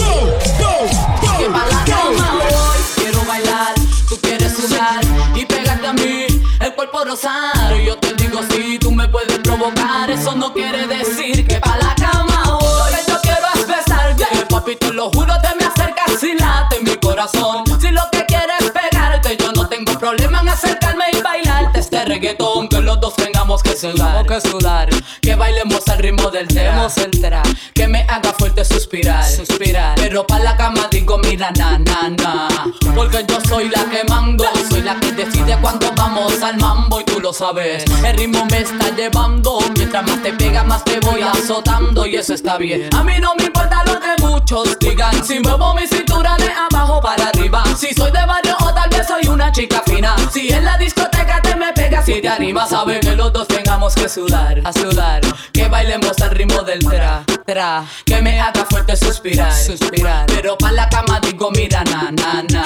Que 1.38 1.50
pa' 1.50 1.66
la 1.66 1.84
cama 1.86 2.40
voy, 2.40 2.80
quiero 2.96 3.24
bailar, 3.26 3.74
tú 4.08 4.18
quieres 4.22 4.54
sudar 4.56 5.02
y 5.36 5.46
pegarte 5.46 5.88
a 5.88 5.94
mí, 5.94 6.28
el 6.60 6.76
cuerpo 6.76 7.04
rosar. 7.04 7.76
Yo 7.86 7.98
te 7.98 8.14
digo 8.14 8.40
si 8.50 8.80
tú 8.80 8.92
me 8.92 9.08
puedes 9.08 9.40
provocar, 9.40 10.10
eso 10.10 10.36
no 10.36 10.54
quiere 10.54 10.88
decir 10.88 11.46
que 11.48 11.56
pa' 11.60 11.78
la 11.78 11.94
cama 11.96 12.60
que 12.90 13.12
yo 13.12 13.20
quiero 13.22 13.48
es 13.56 13.68
besarte, 13.68 14.46
papi, 14.50 14.76
te 14.76 14.94
lo 14.94 15.10
juro, 15.12 15.34
te 15.42 15.56
me 15.56 15.66
acercas 15.66 16.24
y 16.24 16.34
late 16.40 16.80
mi 16.82 16.96
corazón. 16.98 17.64
Si 17.82 17.90
lo 17.90 18.04
que 18.12 18.26
quieres 18.26 18.62
es 18.62 18.72
pegarte, 18.72 19.38
yo 19.38 19.52
no 19.52 19.68
tengo 19.68 19.98
problema 20.00 20.42
en 20.42 20.50
acercarme 20.50 21.06
y 21.14 21.22
bailarte 21.22 21.80
este 21.80 22.06
reggaetón, 22.06 22.68
dos 23.02 23.16
tengamos 23.16 23.64
que 23.64 23.76
sudar, 23.76 24.26
que 24.26 24.40
sudar, 24.40 24.90
que 25.22 25.36
bailemos 25.36 25.86
al 25.90 25.98
ritmo 25.98 26.30
del 26.30 26.48
tema, 26.48 26.88
el 26.96 27.12
tra, 27.20 27.42
que 27.74 27.88
me 27.88 28.04
haga 28.04 28.32
fuerte 28.32 28.64
suspirar, 28.64 29.26
suspirar, 29.28 29.96
pero 29.96 30.26
pa' 30.26 30.40
la 30.40 30.56
cama 30.56 30.88
digo 30.92 31.18
mira 31.18 31.52
na 31.52 31.80
na 31.80 32.10
na, 32.10 32.48
porque 32.96 33.26
yo 33.28 33.40
soy 33.50 33.70
la 33.70 33.84
que 33.86 34.04
mando, 34.08 34.46
soy 34.70 34.84
la 34.84 34.96
que 35.00 35.12
decide 35.14 35.58
cuándo 35.60 35.92
vamos 35.96 36.42
al 36.44 36.58
mambo 36.58 36.91
sabes, 37.34 37.86
el 38.04 38.18
ritmo 38.18 38.46
me 38.46 38.60
está 38.60 38.90
llevando, 38.96 39.60
mientras 39.76 40.04
más 40.04 40.22
te 40.22 40.34
pega 40.34 40.64
más 40.64 40.84
te 40.84 41.00
voy 41.00 41.22
azotando. 41.22 42.06
Y 42.06 42.16
eso 42.16 42.34
está 42.34 42.58
bien, 42.58 42.90
a 42.96 43.04
mí 43.04 43.14
no 43.20 43.34
me 43.36 43.46
importa 43.46 43.84
lo 43.86 44.00
que 44.00 44.22
muchos 44.22 44.78
digan, 44.80 45.24
si 45.24 45.40
muevo 45.40 45.74
mi 45.74 45.88
cintura 45.88 46.36
de 46.38 46.50
abajo 46.52 47.02
para 47.02 47.28
arriba, 47.30 47.64
si 47.78 47.94
soy 47.94 48.12
de 48.12 48.26
barrio 48.26 48.56
o 48.60 48.74
tal 48.74 48.90
vez 48.90 49.08
soy 49.08 49.28
una 49.28 49.52
chica 49.52 49.82
fina, 49.86 50.16
si 50.32 50.50
en 50.50 50.66
la 50.66 50.78
discoteca 50.78 51.42
te 51.42 51.56
me 51.56 51.72
pegas 51.74 52.08
y 52.10 52.22
te 52.22 52.30
animas, 52.30 52.70
sabe 52.70 53.00
que 53.00 53.16
los 53.16 53.32
dos 53.32 53.48
tengamos 53.48 53.96
que 53.96 54.10
sudar, 54.10 54.62
a 54.64 54.74
sudar, 54.74 55.22
que 55.54 55.68
bailemos 55.68 56.20
al 56.22 56.32
ritmo 56.32 56.64
del 56.64 56.80
tra, 56.80 57.24
tra, 57.46 57.86
que 58.06 58.22
me 58.22 58.40
haga 58.40 58.66
fuerte 58.66 58.96
suspirar, 58.96 59.54
suspirar, 59.54 60.26
pero 60.28 60.58
pa' 60.58 60.72
la 60.72 60.90
cama 60.90 61.20
digo 61.20 61.52
mira 61.52 61.84
na 61.86 62.12
na 62.12 62.44
na, 62.50 62.64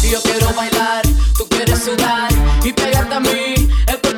si 0.00 0.10
yo 0.10 0.20
quiero 0.22 0.52
bailar, 0.54 1.02
tú 1.36 1.46
quieres 1.48 1.82
sudar 1.82 2.28
y 2.64 2.72
pegarte 2.72 3.14
a 3.14 3.20
mí, 3.20 3.68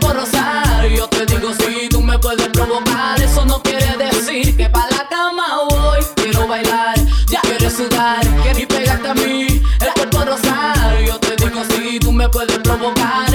el 0.09 0.15
cuerpo 0.15 0.21
rosar, 0.21 0.89
yo 0.89 1.07
te 1.09 1.27
digo 1.27 1.53
si 1.55 1.89
tú 1.89 2.01
me 2.01 2.19
puedes 2.19 2.49
provocar, 2.49 3.21
eso 3.21 3.45
no 3.45 3.63
quiere 3.63 3.97
decir 3.97 4.57
que 4.57 4.69
pa' 4.69 4.87
la 4.91 5.09
cama 5.09 5.45
voy, 5.69 6.01
quiero 6.17 6.47
bailar, 6.47 6.97
ya 7.27 7.41
quieres 7.43 7.75
sudar. 7.75 8.21
Y 8.57 8.67
pegarte 8.67 9.09
a 9.09 9.15
mí, 9.15 9.63
el 9.81 9.93
cuerpo 9.95 10.25
rosar, 10.25 11.03
yo 11.07 11.19
te 11.19 11.37
digo 11.37 11.63
si 11.71 11.99
tú 11.99 12.13
me 12.13 12.29
puedes 12.29 12.59
provocar, 12.59 13.28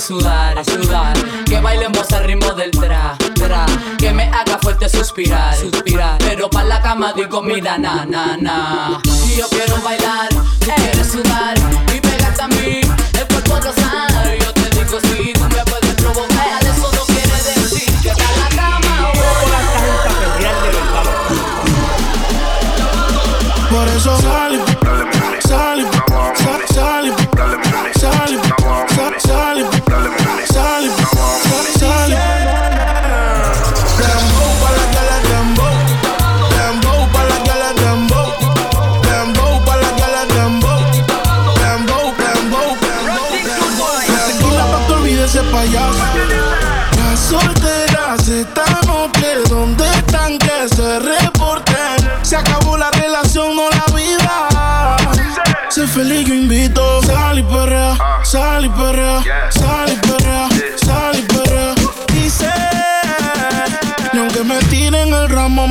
sudar, 0.00 0.64
sudar, 0.64 1.12
que 1.44 1.60
bailemos 1.60 2.10
al 2.12 2.24
ritmo 2.24 2.52
del 2.54 2.70
tra, 2.70 3.16
tra, 3.34 3.66
que 3.98 4.12
me 4.12 4.24
haga 4.24 4.58
fuerte 4.58 4.88
suspirar, 4.88 5.56
pero 6.18 6.48
pa' 6.48 6.64
la 6.64 6.80
cama 6.80 7.12
digo 7.12 7.42
mira 7.42 7.76
na 7.76 8.04
na 8.06 8.36
na. 8.36 9.00
Y 9.26 9.36
yo 9.36 9.48
quiero 9.48 9.76
bailar, 9.82 10.28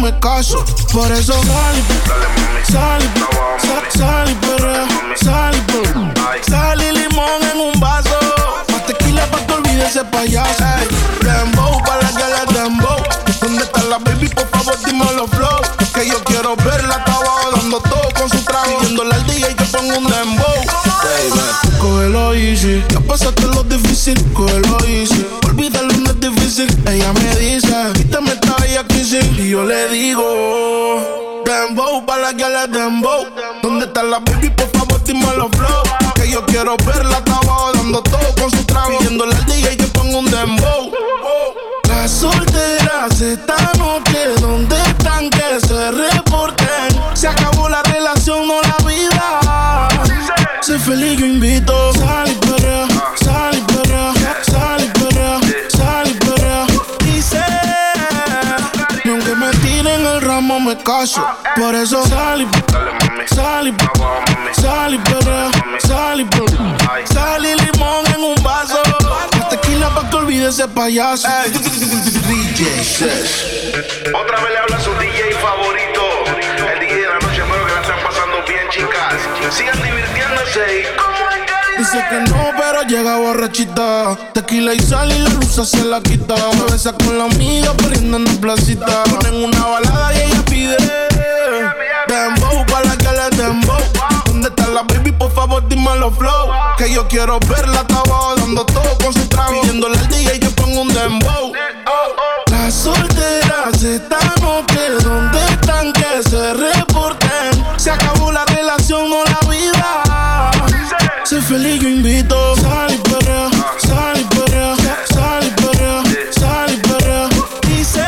Por 0.09 1.11
eso 1.11 1.33
sal 1.33 1.75
sal 2.63 3.01
sal, 3.95 4.37
sal 5.15 5.55
y 5.55 6.49
sal 6.49 6.77
limón 6.79 7.43
en 7.53 7.59
un 7.59 7.79
vaso. 7.79 8.17
Más 8.71 8.85
tequila 8.87 9.23
pa' 9.27 9.45
que 9.45 9.53
olvide 9.53 9.85
ese 9.85 10.03
payaso. 10.05 10.63
Ey, 10.63 10.87
Dembow 11.21 11.83
pa' 11.83 11.97
la 11.97 12.09
que 12.09 12.25
le 12.25 12.59
dembow. 12.59 12.97
¿Dónde 13.39 13.63
está 13.63 13.83
la 13.83 13.99
baby? 13.99 14.29
Por 14.29 14.47
favor, 14.49 14.79
dime 14.83 15.05
los 15.15 15.29
flow. 15.29 15.61
Que 15.93 16.07
yo 16.07 16.23
quiero 16.23 16.55
verla 16.55 16.95
acá 16.95 17.13
abajo 17.13 17.51
dando 17.57 17.79
todo 17.81 18.09
con 18.17 18.29
su 18.31 18.43
trago. 18.43 18.79
Pidiéndole 18.79 19.13
al 19.13 19.27
DJ 19.27 19.55
que 19.55 19.65
ponga 19.65 19.95
un 19.95 20.07
dembow. 20.07 20.55
Baby, 21.03 21.77
cógelo 21.79 22.33
easy. 22.33 22.83
Ya 22.89 22.99
pasaste 23.01 23.45
lo 23.45 23.63
difícil, 23.63 24.17
cógelo 24.33 24.79
easy. 24.87 25.27
Olvídalo, 25.45 25.93
no 25.93 26.09
es 26.09 26.19
difícil. 26.19 26.67
Ella 26.87 27.13
me 27.13 27.35
dice, 27.35 27.48
Y 29.39 29.51
yo 29.51 29.63
le 29.63 29.87
digo, 29.87 31.43
dembow 31.45 32.05
pa' 32.05 32.17
la 32.17 32.33
que 32.33 32.43
le 32.43 32.67
dembow. 32.67 33.25
¿Dónde 33.63 33.85
está 33.85 34.03
la 34.03 34.19
baby? 34.19 34.49
Por 34.49 34.69
favor, 34.71 35.01
dime 35.05 35.33
los 35.37 35.49
flow. 35.51 35.83
Que 36.15 36.29
yo 36.29 36.45
quiero 36.45 36.75
verla 36.85 37.23
abajo 37.25 37.71
dando 37.73 38.03
todo 38.03 38.35
con 38.37 38.51
su 38.51 38.65
trago. 38.65 38.97
Pidiéndole 38.97 39.33
al 39.33 39.45
DJ 39.45 39.77
que 39.77 39.85
ponga 39.85 40.17
un 40.17 40.25
dembow. 40.25 40.91
Las 41.87 42.11
solteras 42.11 43.21
esta 43.21 43.55
noche, 43.77 44.27
¿dónde 44.41 44.75
están 44.75 45.29
que 45.29 45.65
se 45.65 45.89
reporten? 45.91 46.99
Se 47.13 47.29
acabó 47.29 47.69
la 47.69 47.81
relación, 47.83 48.45
no 48.45 48.61
la 48.61 48.75
vida. 48.85 49.87
Sé 50.59 50.77
feliz, 50.79 51.17
yo 51.17 51.25
invito. 51.25 51.93
Por 61.55 61.73
eso 61.73 62.05
sal 62.05 62.41
y 62.41 62.47
sal 63.33 63.67
y 63.67 64.61
sal 64.61 64.93
y 64.93 64.97
perrea, 64.99 65.49
sal 65.79 66.21
y 66.21 66.25
perrea. 66.25 66.77
Sal 67.05 67.45
y 67.45 67.55
limón 67.55 68.05
en 68.15 68.23
un 68.23 68.35
vaso. 68.43 68.79
La 69.39 69.49
tequila 69.49 69.89
pa' 69.89 70.07
que 70.09 70.17
olvide 70.17 70.49
ese 70.49 70.67
payaso. 70.67 71.27
DJ. 72.27 72.67
Otra 74.13 74.39
vez 74.41 74.51
le 74.51 74.57
habla 74.59 74.79
su 74.79 74.93
DJ 74.93 75.33
favorito. 75.41 76.01
El 76.71 76.79
DJ 76.79 76.95
de 76.95 77.07
la 77.07 77.19
noche, 77.19 77.41
espero 77.41 77.65
que 77.65 77.73
la 77.73 77.81
estén 77.81 78.03
pasando 78.03 78.43
bien, 78.47 78.69
chicas. 78.69 79.15
Sigan 79.49 79.81
divirtiéndose 79.81 80.81
y 80.81 81.28
Dice 81.79 82.03
que 82.09 82.19
no, 82.29 82.51
pero 82.57 82.81
llega 82.83 83.15
borrachita. 83.19 84.13
Tequila 84.33 84.73
y 84.73 84.79
sal 84.81 85.09
y 85.13 85.19
la 85.19 85.29
luz 85.29 85.55
se 85.63 85.85
la 85.85 86.01
quita. 86.01 86.35
Me 86.55 86.73
besa 86.73 86.91
con 86.91 87.17
la 87.17 87.23
amiga, 87.23 87.71
poniendo 87.71 88.17
en 88.17 88.25
placita. 88.41 89.05
Ponen 89.05 89.45
una 89.45 89.65
balada 89.65 90.13
y 90.13 90.17
ella 90.23 90.43
pide. 90.43 90.75
Dembow 92.09 92.65
para 92.65 92.83
la 92.83 92.97
que 92.97 93.07
le 93.07 93.37
dembow. 93.41 93.79
¿Dónde 94.25 94.49
está 94.49 94.67
la 94.67 94.83
baby? 94.83 95.13
Por 95.13 95.31
favor, 95.31 95.65
dime 95.69 95.95
los 95.95 96.17
flow. 96.17 96.51
Que 96.77 96.91
yo 96.91 97.07
quiero 97.07 97.39
verla, 97.47 97.79
estaba 97.79 98.35
dando 98.35 98.65
todo 98.65 98.97
con 99.01 99.13
su 99.13 99.25
trago. 99.29 99.61
Pidiéndole 99.61 99.97
al 99.97 100.07
DJ, 100.09 100.37
yo 100.39 100.51
pongo 100.51 100.81
un 100.81 100.93
dembow. 100.93 101.53
Las 102.51 102.73
solteras 102.73 103.81
estamos 103.81 104.65
que 104.67 105.01
¿dónde 105.01 105.39
están? 105.45 105.93
Que 105.93 106.29
se 106.29 106.53
reporten. 106.55 107.65
Se 107.77 107.89
acabó 107.89 108.18
feliz, 111.49 111.81
yo 111.81 111.89
invito. 111.89 112.55
Sal 112.57 112.93
y 112.93 112.97
perrea, 112.97 113.49
sal 113.77 114.19
y 114.19 114.23
perrea, 114.35 114.75
sal 115.11 115.43
y 115.43 115.49
perrea, 115.61 116.03
sal 116.31 116.73
y 116.73 116.77
perrea. 116.77 117.29
Dice, 117.67 118.05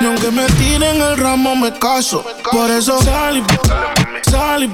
y 0.00 0.04
aunque 0.06 0.30
me 0.30 0.46
tiren 0.60 1.02
el 1.02 1.16
ramo, 1.16 1.56
me 1.56 1.72
caso. 1.78 2.24
Por 2.52 2.70
eso 2.70 3.02
sal 3.02 3.38
y 3.38 4.30
sal 4.30 4.62
y 4.64 4.70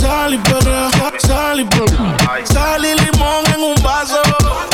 sal 0.00 0.34
y 0.34 0.38
perrea, 0.38 0.90
sal 1.18 1.60
y 1.60 1.64
perrea. 1.64 2.16
Sal 2.44 2.84
y 2.84 2.94
limón 2.94 3.44
en 3.54 3.62
un 3.62 3.82
vaso. 3.82 4.20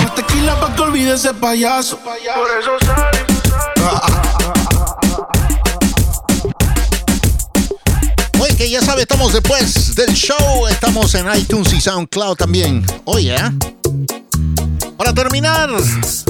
La 0.03 0.15
tequila 0.15 0.59
pa' 0.59 0.75
que 0.75 0.83
olvide 0.83 1.15
ese 1.15 1.35
payaso. 1.35 1.99
Por 1.99 2.51
eso 2.59 2.79
sal 2.87 3.13
Oye, 3.83 4.82
ya 8.71 8.81
sabe, 8.83 9.03
estamos 9.03 9.33
después 9.33 9.95
del 9.95 10.15
show. 10.15 10.67
Estamos 10.69 11.15
en 11.15 11.27
iTunes 11.35 11.73
y 11.73 11.81
SoundCloud 11.81 12.37
también. 12.37 12.85
Oye, 13.05 13.35
¿eh? 13.35 13.51
Para 14.97 15.13
terminar, 15.13 15.71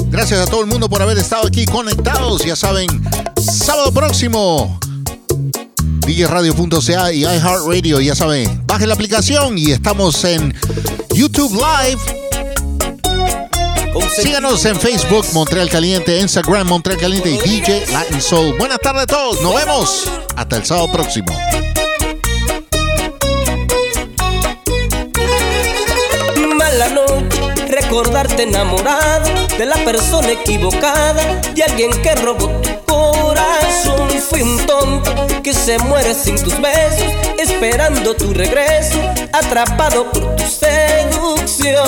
gracias 0.07 0.39
a 0.39 0.45
todo 0.45 0.61
el 0.61 0.67
mundo 0.67 0.89
por 0.89 1.01
haber 1.01 1.17
estado 1.17 1.47
aquí 1.47 1.65
conectados. 1.65 2.43
Ya 2.45 2.55
saben, 2.55 2.87
sábado 3.39 3.93
próximo, 3.93 4.79
DJRadio.ca 6.07 7.13
y 7.13 7.21
iHeartRadio. 7.21 7.99
Ya 7.99 8.15
saben, 8.15 8.63
bajen 8.65 8.87
la 8.87 8.95
aplicación 8.95 9.57
y 9.57 9.71
estamos 9.71 10.23
en 10.23 10.55
YouTube 11.13 11.53
Live. 11.53 12.01
Síganos 14.15 14.65
en 14.65 14.79
Facebook, 14.79 15.25
Montreal 15.33 15.69
Caliente, 15.69 16.19
Instagram, 16.19 16.67
Montreal 16.67 16.99
Caliente 16.99 17.31
y 17.31 17.37
DJ 17.37 17.85
Latin 17.91 18.21
Soul. 18.21 18.57
Buenas 18.57 18.79
tardes 18.79 19.03
a 19.03 19.07
todos. 19.07 19.41
Nos 19.41 19.55
vemos. 19.55 20.09
Hasta 20.35 20.57
el 20.57 20.65
sábado 20.65 20.91
próximo. 20.91 21.33
Noche, 27.93 28.03
recordarte 28.03 28.43
enamorado 28.43 29.29
de 29.57 29.65
la 29.65 29.75
persona 29.85 30.31
equivocada, 30.31 31.41
de 31.53 31.63
alguien 31.63 31.91
que 32.01 32.15
robó 32.15 32.47
tu 32.61 32.69
corazón. 32.85 34.09
Fui 34.29 34.41
un 34.41 34.65
tonto 34.65 35.11
que 35.43 35.53
se 35.53 35.77
muere 35.79 36.15
sin 36.15 36.41
tus 36.41 36.59
besos, 36.59 37.13
esperando 37.37 38.15
tu 38.15 38.33
regreso, 38.33 38.99
atrapado 39.31 40.11
por 40.11 40.35
tu 40.35 40.43
seducción. 40.43 41.83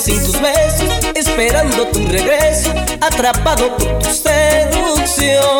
Sin 0.00 0.24
tus 0.24 0.40
besos, 0.40 0.88
esperando 1.14 1.86
tu 1.88 1.98
regreso, 2.06 2.72
atrapado 3.00 3.76
por 3.76 3.98
tu 3.98 4.10
seducción. 4.10 5.59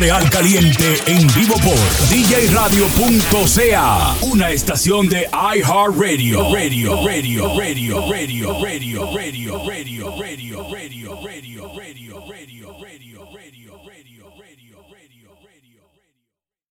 Real 0.00 0.30
Caliente 0.30 0.96
en 1.04 1.26
vivo 1.34 1.54
por 1.56 1.76
djradio.ca, 2.08 2.86
una 4.22 4.50
estación 4.50 5.10
de 5.10 5.28
iHeartRadio. 5.30 6.50
Radio, 6.54 7.04
radio, 7.04 7.54
radio, 7.54 8.10
radio, 8.10 8.58
radio, 8.62 9.10
radio. 9.14 9.62
radio. 9.62 9.89